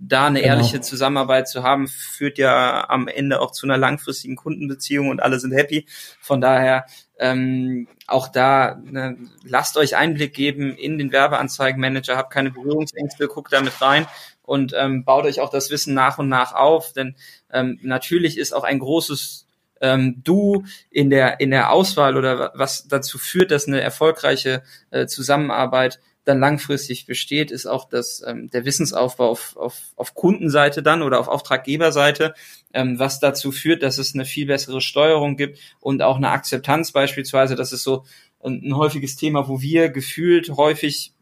[0.04, 0.56] da eine genau.
[0.56, 5.40] ehrliche Zusammenarbeit zu haben, führt ja am Ende auch zu einer langfristigen Kundenbeziehung und alle
[5.40, 5.86] sind happy.
[6.20, 6.86] Von daher
[7.20, 13.54] ähm, auch da ne, lasst euch Einblick geben in den Werbeanzeigenmanager, habt keine Berührungsängste, guckt
[13.54, 14.08] damit rein
[14.52, 17.16] und ähm, baut euch auch das Wissen nach und nach auf, denn
[17.54, 19.48] ähm, natürlich ist auch ein großes
[19.80, 25.08] ähm, Du in der in der Auswahl oder was dazu führt, dass eine erfolgreiche äh,
[25.08, 31.02] Zusammenarbeit dann langfristig besteht, ist auch das, ähm, der Wissensaufbau auf, auf, auf Kundenseite dann
[31.02, 32.34] oder auf Auftraggeberseite,
[32.74, 36.92] ähm, was dazu führt, dass es eine viel bessere Steuerung gibt und auch eine Akzeptanz
[36.92, 37.56] beispielsweise.
[37.56, 38.04] Das ist so
[38.44, 41.14] ein, ein häufiges Thema, wo wir gefühlt häufig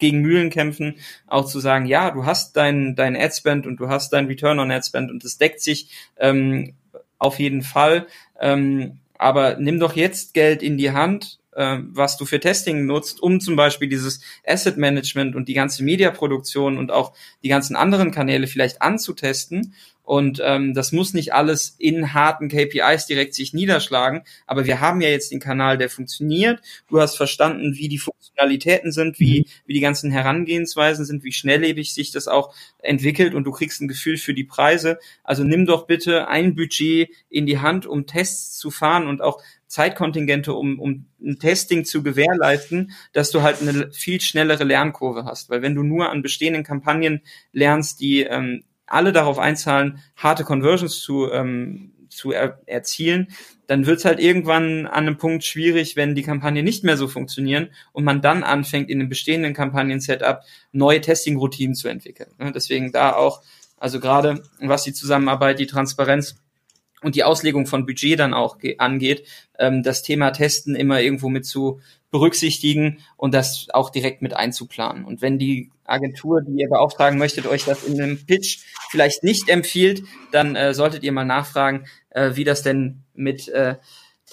[0.00, 0.96] gegen Mühlen kämpfen,
[1.26, 4.70] auch zu sagen, ja, du hast dein, dein Adspend und du hast dein Return on
[4.70, 6.74] Adspend und das deckt sich ähm,
[7.18, 8.06] auf jeden Fall.
[8.40, 13.22] Ähm, aber nimm doch jetzt Geld in die Hand äh, was du für Testing nutzt,
[13.22, 18.12] um zum Beispiel dieses Asset Management und die ganze Mediaproduktion und auch die ganzen anderen
[18.12, 19.74] Kanäle vielleicht anzutesten.
[20.02, 25.00] Und ähm, das muss nicht alles in harten KPIs direkt sich niederschlagen, aber wir haben
[25.00, 26.60] ja jetzt den Kanal, der funktioniert.
[26.88, 29.44] Du hast verstanden, wie die Funktionalitäten sind, wie, mhm.
[29.66, 33.88] wie die ganzen Herangehensweisen sind, wie schnelllebig sich das auch entwickelt und du kriegst ein
[33.88, 34.98] Gefühl für die Preise.
[35.22, 39.40] Also nimm doch bitte ein Budget in die Hand, um Tests zu fahren und auch
[39.70, 45.48] Zeitkontingente, um, um ein Testing zu gewährleisten, dass du halt eine viel schnellere Lernkurve hast.
[45.48, 47.20] Weil wenn du nur an bestehenden Kampagnen
[47.52, 53.28] lernst, die ähm, alle darauf einzahlen, harte Conversions zu, ähm, zu er erzielen,
[53.66, 57.06] dann wird es halt irgendwann an einem Punkt schwierig, wenn die Kampagnen nicht mehr so
[57.06, 60.40] funktionieren und man dann anfängt, in dem bestehenden Kampagnen-Setup
[60.72, 62.30] neue Testing-Routinen zu entwickeln.
[62.54, 63.42] Deswegen da auch,
[63.76, 66.36] also gerade was die Zusammenarbeit, die Transparenz
[67.02, 69.26] und die Auslegung von Budget dann auch angeht,
[69.58, 71.80] ähm, das Thema Testen immer irgendwo mit zu
[72.10, 75.04] berücksichtigen und das auch direkt mit einzuplanen.
[75.04, 78.58] Und wenn die Agentur, die ihr beauftragen möchtet, euch das in einem Pitch
[78.90, 80.02] vielleicht nicht empfiehlt,
[80.32, 83.76] dann äh, solltet ihr mal nachfragen, äh, wie das denn mit äh,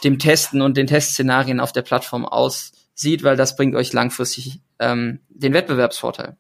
[0.03, 5.19] dem Testen und den Testszenarien auf der Plattform aussieht, weil das bringt euch langfristig ähm,
[5.30, 6.38] den Wettbewerbsvorteil.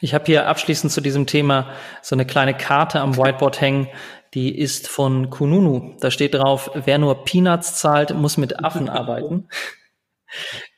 [0.00, 1.70] Ich habe hier abschließend zu diesem Thema
[2.02, 3.88] so eine kleine Karte am Whiteboard hängen.
[4.34, 5.94] Die ist von Kununu.
[6.00, 9.48] Da steht drauf, wer nur Peanuts zahlt, muss mit Affen arbeiten.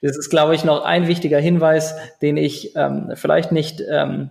[0.00, 4.30] Das ist, glaube ich, noch ein wichtiger Hinweis, den ich ähm, vielleicht nicht, ähm,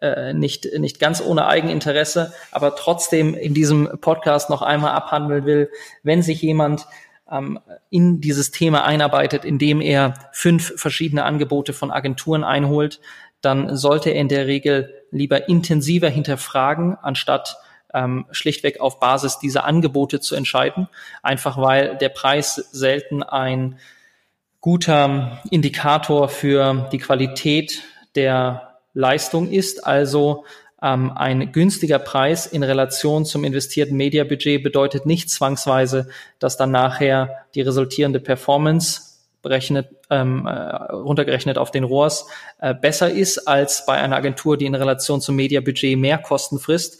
[0.00, 5.70] äh, nicht, nicht ganz ohne Eigeninteresse, aber trotzdem in diesem Podcast noch einmal abhandeln will.
[6.04, 6.86] Wenn sich jemand
[7.30, 7.58] ähm,
[7.90, 13.00] in dieses Thema einarbeitet, indem er fünf verschiedene Angebote von Agenturen einholt,
[13.40, 17.56] dann sollte er in der Regel lieber intensiver hinterfragen, anstatt
[17.94, 20.88] ähm, schlichtweg auf Basis dieser Angebote zu entscheiden,
[21.22, 23.78] einfach weil der Preis selten ein
[24.60, 27.82] guter Indikator für die Qualität
[28.14, 29.86] der Leistung ist.
[29.86, 30.44] Also
[30.82, 37.46] ähm, ein günstiger Preis in Relation zum investierten Mediabudget bedeutet nicht zwangsweise, dass dann nachher
[37.54, 39.10] die resultierende Performance
[39.42, 42.26] berechnet, ähm, äh, runtergerechnet auf den ROAS
[42.60, 46.98] äh, besser ist als bei einer Agentur, die in Relation zum Mediabudget mehr Kosten frisst.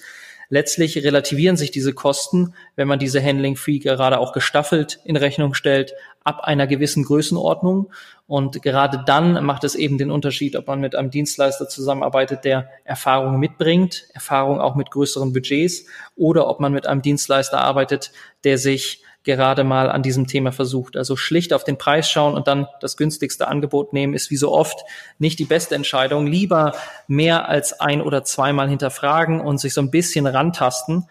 [0.53, 5.55] Letztlich relativieren sich diese Kosten, wenn man diese Handling Fee gerade auch gestaffelt in Rechnung
[5.55, 5.95] stellt,
[6.25, 7.93] ab einer gewissen Größenordnung.
[8.27, 12.69] Und gerade dann macht es eben den Unterschied, ob man mit einem Dienstleister zusammenarbeitet, der
[12.85, 15.87] Erfahrung mitbringt, Erfahrung auch mit größeren Budgets,
[16.17, 18.11] oder ob man mit einem Dienstleister arbeitet,
[18.43, 20.97] der sich gerade mal an diesem Thema versucht.
[20.97, 24.53] Also schlicht auf den Preis schauen und dann das günstigste Angebot nehmen, ist wie so
[24.53, 24.81] oft
[25.19, 26.27] nicht die beste Entscheidung.
[26.27, 26.73] Lieber
[27.07, 31.07] mehr als ein oder zweimal hinterfragen und sich so ein bisschen rantasten.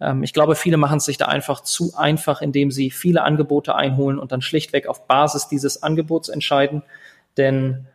[0.00, 3.74] Ähm, ich glaube, viele machen es sich da einfach zu einfach, indem sie viele Angebote
[3.74, 6.82] einholen und dann schlichtweg auf Basis dieses Angebots entscheiden.
[7.38, 7.86] Denn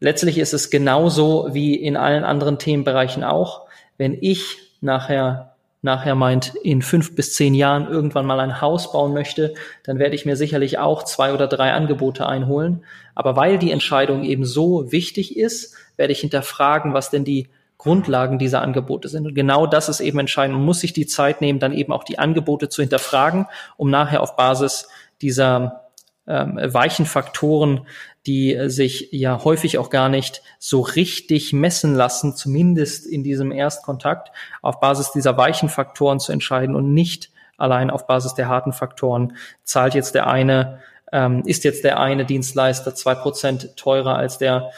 [0.00, 3.66] letztlich ist es genauso wie in allen anderen Themenbereichen auch.
[3.96, 9.12] Wenn ich nachher nachher meint, in fünf bis zehn Jahren irgendwann mal ein Haus bauen
[9.12, 9.54] möchte,
[9.84, 12.84] dann werde ich mir sicherlich auch zwei oder drei Angebote einholen.
[13.14, 17.48] Aber weil die Entscheidung eben so wichtig ist, werde ich hinterfragen, was denn die
[17.78, 19.26] Grundlagen dieser Angebote sind.
[19.26, 20.56] Und genau das ist eben entscheidend.
[20.56, 24.20] Man muss sich die Zeit nehmen, dann eben auch die Angebote zu hinterfragen, um nachher
[24.20, 24.88] auf Basis
[25.22, 25.90] dieser
[26.26, 27.86] ähm, weichen Faktoren
[28.28, 33.50] die äh, sich ja häufig auch gar nicht so richtig messen lassen, zumindest in diesem
[33.50, 34.30] Erstkontakt,
[34.62, 39.36] auf Basis dieser weichen Faktoren zu entscheiden und nicht allein auf Basis der harten Faktoren.
[39.64, 44.70] Zahlt jetzt der eine, ähm, ist jetzt der eine Dienstleister zwei Prozent teurer als der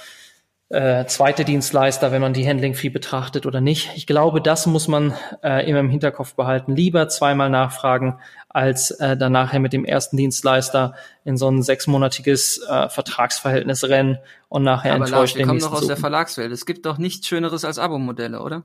[0.70, 3.90] äh, zweite Dienstleister, wenn man die Handling-Fee betrachtet oder nicht.
[3.96, 6.76] Ich glaube, das muss man äh, immer im Hinterkopf behalten.
[6.76, 10.94] Lieber zweimal nachfragen, als äh, dann nachher mit dem ersten Dienstleister
[11.24, 14.18] in so ein sechsmonatiges äh, Vertragsverhältnis rennen
[14.48, 16.00] und nachher Aber enttäuscht Lars, wir den kommen doch aus der suchen.
[16.00, 16.52] Verlagswelt.
[16.52, 18.62] Es gibt doch nichts Schöneres als Abo-Modelle, oder?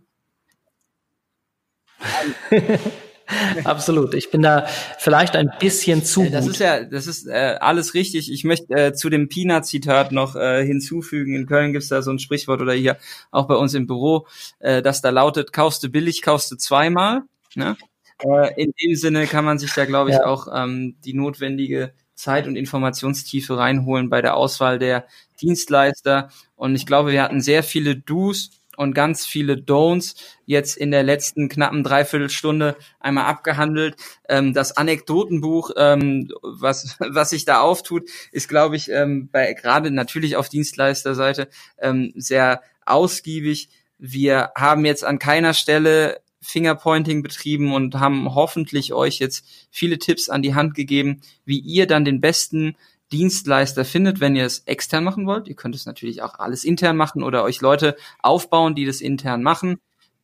[3.63, 4.13] Absolut.
[4.13, 4.65] Ich bin da
[4.99, 6.53] vielleicht ein bisschen zu Äh, Das gut.
[6.53, 8.31] ist ja, das ist äh, alles richtig.
[8.31, 11.35] Ich möchte äh, zu dem Peanut-Zitat noch äh, hinzufügen.
[11.35, 12.97] In Köln gibt's da so ein Sprichwort oder hier
[13.31, 14.27] auch bei uns im Büro,
[14.59, 17.23] äh, das da lautet: Kaufst du billig, kaufst du zweimal.
[17.55, 17.75] Ne?
[18.23, 20.25] Äh, in dem Sinne kann man sich da, glaube ich, Ja.
[20.25, 25.05] auch ähm, die notwendige Zeit und Informationstiefe reinholen bei der Auswahl der
[25.41, 26.29] Dienstleister.
[26.55, 30.15] Und ich glaube, wir hatten sehr viele Do's und ganz viele Don'ts
[30.45, 33.95] jetzt in der letzten knappen Dreiviertelstunde einmal abgehandelt.
[34.29, 39.91] Ähm, das Anekdotenbuch, ähm, was, was sich da auftut, ist, glaube ich, ähm, bei gerade
[39.91, 41.49] natürlich auf Dienstleisterseite
[41.79, 43.69] ähm, sehr ausgiebig.
[43.97, 50.29] Wir haben jetzt an keiner Stelle Fingerpointing betrieben und haben hoffentlich euch jetzt viele Tipps
[50.29, 52.75] an die Hand gegeben, wie ihr dann den besten
[53.11, 55.47] Dienstleister findet, wenn ihr es extern machen wollt.
[55.47, 59.43] Ihr könnt es natürlich auch alles intern machen oder euch Leute aufbauen, die das intern
[59.43, 59.77] machen.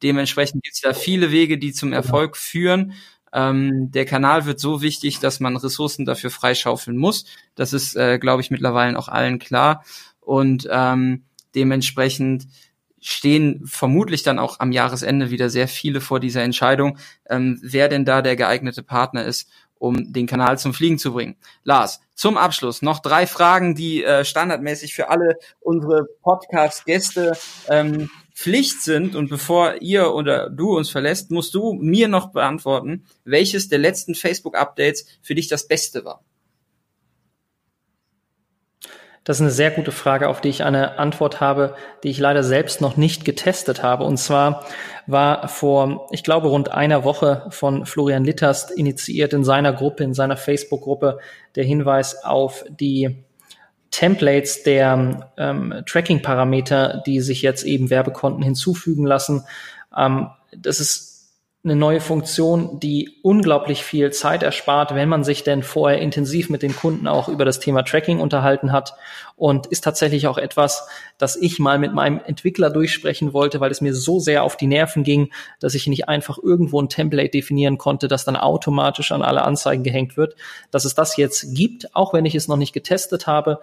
[0.04, 2.94] Dementsprechend gibt es da viele Wege, die zum Erfolg führen.
[3.34, 7.26] Ähm, der Kanal wird so wichtig, dass man Ressourcen dafür freischaufeln muss.
[7.56, 9.84] Das ist, äh, glaube ich, mittlerweile auch allen klar.
[10.20, 11.24] Und ähm,
[11.56, 12.48] dementsprechend
[13.00, 16.98] stehen vermutlich dann auch am Jahresende wieder sehr viele vor dieser Entscheidung,
[17.30, 19.50] ähm, wer denn da der geeignete Partner ist,
[19.82, 21.36] um den Kanal zum Fliegen zu bringen.
[21.64, 27.36] Lars, zum Abschluss noch drei Fragen, die äh, standardmäßig für alle unsere Podcast-Gäste
[27.68, 29.16] ähm, Pflicht sind.
[29.16, 34.14] Und bevor ihr oder du uns verlässt, musst du mir noch beantworten, welches der letzten
[34.14, 36.24] Facebook-Updates für dich das Beste war.
[39.24, 42.44] Das ist eine sehr gute Frage, auf die ich eine Antwort habe, die ich leider
[42.44, 44.04] selbst noch nicht getestet habe.
[44.04, 44.66] Und zwar
[45.06, 50.16] war vor, ich glaube, rund einer Woche von Florian Litterst initiiert in seiner Gruppe, in
[50.16, 51.20] seiner Facebook-Gruppe,
[51.56, 53.24] der Hinweis auf die
[53.92, 59.46] Templates der ähm, Tracking-Parameter, die sich jetzt eben Werbekonten hinzufügen lassen.
[59.96, 61.11] Ähm, das ist
[61.64, 66.64] eine neue Funktion, die unglaublich viel Zeit erspart, wenn man sich denn vorher intensiv mit
[66.64, 68.96] den Kunden auch über das Thema Tracking unterhalten hat
[69.36, 70.88] und ist tatsächlich auch etwas,
[71.20, 74.66] das ich mal mit meinem Entwickler durchsprechen wollte, weil es mir so sehr auf die
[74.66, 79.22] Nerven ging, dass ich nicht einfach irgendwo ein Template definieren konnte, das dann automatisch an
[79.22, 80.36] alle Anzeigen gehängt wird.
[80.72, 83.60] Dass es das jetzt gibt, auch wenn ich es noch nicht getestet habe,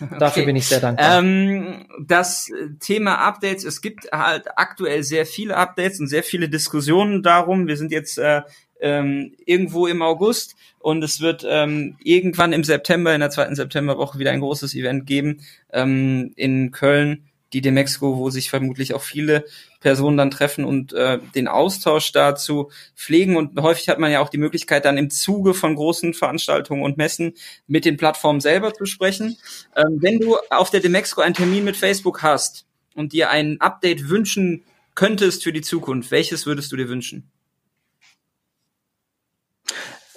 [0.18, 0.46] dafür Okay.
[0.46, 1.18] bin ich sehr dankbar.
[1.18, 7.22] Ähm, das Thema Updates, es gibt halt aktuell sehr viele Updates und sehr viele Diskussionen
[7.22, 7.66] darum.
[7.66, 8.42] Wir sind jetzt äh,
[8.80, 14.18] ähm, irgendwo im August und es wird ähm, irgendwann im September, in der zweiten Septemberwoche
[14.18, 15.42] wieder ein großes Event geben
[15.72, 19.44] ähm, in Köln, die Demexco, wo sich vermutlich auch viele
[19.80, 23.36] Personen dann treffen und äh, den Austausch dazu pflegen.
[23.36, 26.96] Und häufig hat man ja auch die Möglichkeit, dann im Zuge von großen Veranstaltungen und
[26.96, 27.34] Messen
[27.66, 29.36] mit den Plattformen selber zu sprechen.
[29.76, 34.08] Ähm, wenn du auf der Demexco einen Termin mit Facebook hast und dir ein Update
[34.08, 37.30] wünschen könntest für die Zukunft, welches würdest du dir wünschen?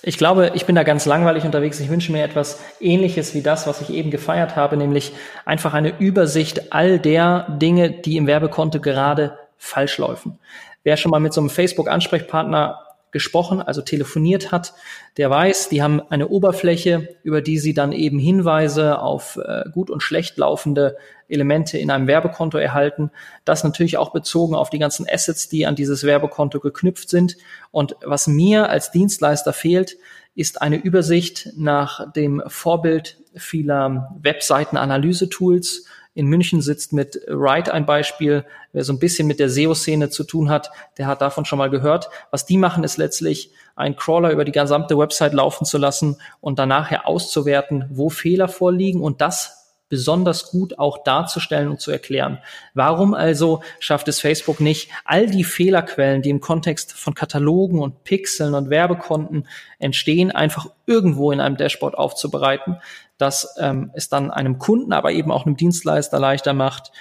[0.05, 1.79] Ich glaube, ich bin da ganz langweilig unterwegs.
[1.79, 5.13] Ich wünsche mir etwas Ähnliches wie das, was ich eben gefeiert habe, nämlich
[5.45, 10.39] einfach eine Übersicht all der Dinge, die im Werbekonto gerade falsch laufen.
[10.83, 12.79] Wer schon mal mit so einem Facebook-Ansprechpartner
[13.13, 14.73] gesprochen, also telefoniert hat,
[15.15, 19.89] der weiß, die haben eine Oberfläche, über die sie dann eben Hinweise auf äh, gut
[19.89, 20.97] und schlecht laufende
[21.29, 23.11] Elemente in einem Werbekonto erhalten.
[23.45, 27.37] Das natürlich auch bezogen auf die ganzen Assets, die an dieses Werbekonto geknüpft sind.
[27.71, 29.97] Und was mir als Dienstleister fehlt,
[30.35, 35.85] ist eine Übersicht nach dem Vorbild vieler Webseitenanalyse-Tools.
[36.15, 38.45] In München sitzt mit Write ein Beispiel.
[38.71, 41.71] Wer so ein bisschen mit der SEO-Szene zu tun hat, der hat davon schon mal
[41.71, 42.09] gehört.
[42.29, 46.59] Was die machen, ist letztlich einen Crawler über die gesamte Website laufen zu lassen und
[46.59, 49.62] dann nachher auszuwerten, wo Fehler vorliegen und das
[49.93, 52.39] besonders gut auch darzustellen und zu erklären.
[52.73, 58.03] Warum also schafft es Facebook nicht, all die Fehlerquellen, die im Kontext von Katalogen und
[58.03, 62.77] Pixeln und Werbekonten entstehen, einfach irgendwo in einem Dashboard aufzubereiten,
[63.19, 66.91] das ähm, es dann einem Kunden, aber eben auch einem Dienstleister leichter macht,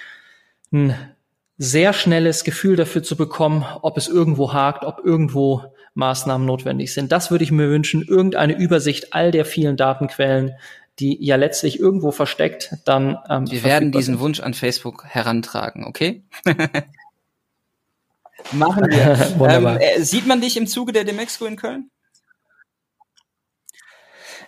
[0.71, 0.93] ein
[1.57, 5.63] sehr schnelles Gefühl dafür zu bekommen, ob es irgendwo hakt, ob irgendwo
[5.95, 7.11] Maßnahmen notwendig sind.
[7.11, 10.51] Das würde ich mir wünschen, irgendeine Übersicht all der vielen Datenquellen,
[10.99, 13.17] die ja letztlich irgendwo versteckt dann.
[13.29, 14.19] Ähm, Wir werden diesen sind.
[14.21, 16.23] Wunsch an Facebook herantragen, okay?
[18.51, 19.17] Machen wir.
[19.49, 21.89] ähm, äh, sieht man dich im Zuge der Demexco in Köln?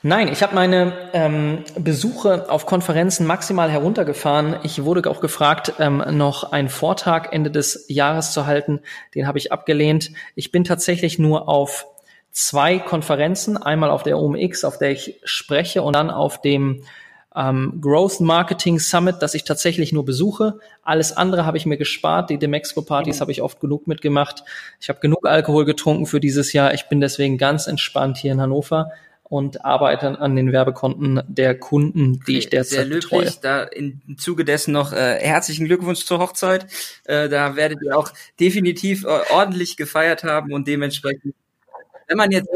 [0.08, 4.58] Nein, ich habe meine ähm, Besuche auf Konferenzen maximal heruntergefahren.
[4.62, 8.82] Ich wurde auch gefragt, ähm, noch einen Vortrag Ende des Jahres zu halten.
[9.16, 10.12] Den habe ich abgelehnt.
[10.36, 11.88] Ich bin tatsächlich nur auf
[12.36, 16.84] zwei Konferenzen, einmal auf der OMX, auf der ich spreche, und dann auf dem
[17.34, 20.60] ähm, Growth Marketing Summit, das ich tatsächlich nur besuche.
[20.84, 22.30] Alles andere habe ich mir gespart.
[22.30, 23.22] Die Demexco Partys mhm.
[23.22, 24.44] habe ich oft genug mitgemacht.
[24.82, 26.74] Ich habe genug Alkohol getrunken für dieses Jahr.
[26.74, 28.92] Ich bin deswegen ganz entspannt hier in Hannover
[29.24, 33.10] und arbeite an den Werbekonten der Kunden, die ich derzeit Sehr löblich.
[33.10, 33.32] betreue.
[33.42, 36.68] Da im Zuge dessen noch äh, herzlichen Glückwunsch zur Hochzeit.
[37.06, 38.12] Äh, da werdet ihr auch
[38.42, 41.34] definitiv äh, ordentlich gefeiert haben und dementsprechend
[42.08, 42.50] wenn man jetzt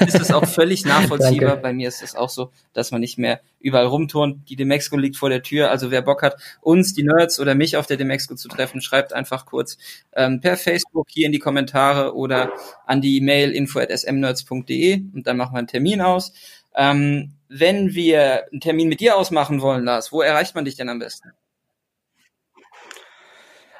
[0.00, 1.56] ist es auch völlig nachvollziehbar.
[1.56, 4.48] Bei mir ist es auch so, dass man nicht mehr überall rumturnt.
[4.48, 5.70] Die Demexco liegt vor der Tür.
[5.70, 9.12] Also wer Bock hat, uns, die Nerds oder mich auf der Demexco zu treffen, schreibt
[9.12, 9.78] einfach kurz
[10.14, 12.52] ähm, per Facebook hier in die Kommentare oder
[12.86, 16.32] an die E-Mail info@smnerds.de und dann machen wir einen Termin aus.
[16.74, 20.88] Ähm, wenn wir einen Termin mit dir ausmachen wollen, Lars, wo erreicht man dich denn
[20.88, 21.30] am besten?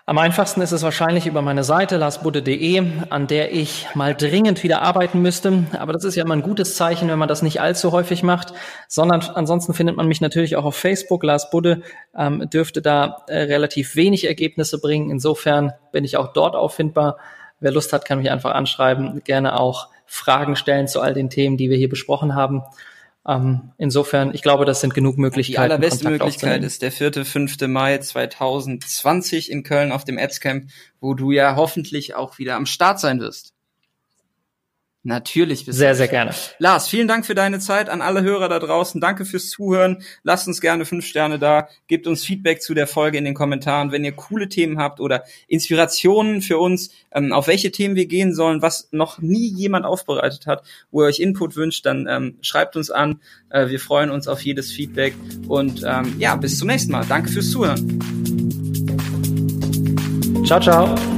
[0.08, 2.80] Am einfachsten ist es wahrscheinlich über meine Seite larsbudde.de,
[3.10, 5.64] an der ich mal dringend wieder arbeiten müsste.
[5.76, 8.54] Aber das ist ja immer ein gutes Zeichen, wenn man das nicht allzu häufig macht.
[8.86, 11.24] Sondern ansonsten findet man mich natürlich auch auf Facebook.
[11.24, 11.82] Lars Budde
[12.16, 15.10] ähm, dürfte da äh, relativ wenig Ergebnisse bringen.
[15.10, 17.16] Insofern bin ich auch dort auffindbar.
[17.58, 19.22] Wer Lust hat, kann mich einfach anschreiben.
[19.24, 22.62] Gerne auch Fragen stellen zu all den Themen, die wir hier besprochen haben.
[23.28, 25.68] Ähm, insofern, ich glaube, das sind genug Möglichkeiten.
[25.68, 27.60] Die allerbeste Möglichkeit ist der 4., 5.
[27.66, 30.70] Mai 2020 in Köln auf dem Adscamp,
[31.00, 33.55] wo du ja hoffentlich auch wieder am Start sein wirst.
[35.06, 35.64] Natürlich.
[35.68, 36.32] Sehr, sehr gerne.
[36.58, 39.00] Lars, vielen Dank für deine Zeit an alle Hörer da draußen.
[39.00, 40.02] Danke fürs Zuhören.
[40.24, 41.68] Lasst uns gerne fünf Sterne da.
[41.86, 43.92] Gebt uns Feedback zu der Folge in den Kommentaren.
[43.92, 48.34] Wenn ihr coole Themen habt oder Inspirationen für uns, ähm, auf welche Themen wir gehen
[48.34, 52.74] sollen, was noch nie jemand aufbereitet hat, wo ihr euch Input wünscht, dann ähm, schreibt
[52.74, 53.20] uns an.
[53.48, 55.14] Äh, wir freuen uns auf jedes Feedback.
[55.46, 57.06] Und ähm, ja, bis zum nächsten Mal.
[57.08, 58.00] Danke fürs Zuhören.
[60.44, 61.15] Ciao, ciao.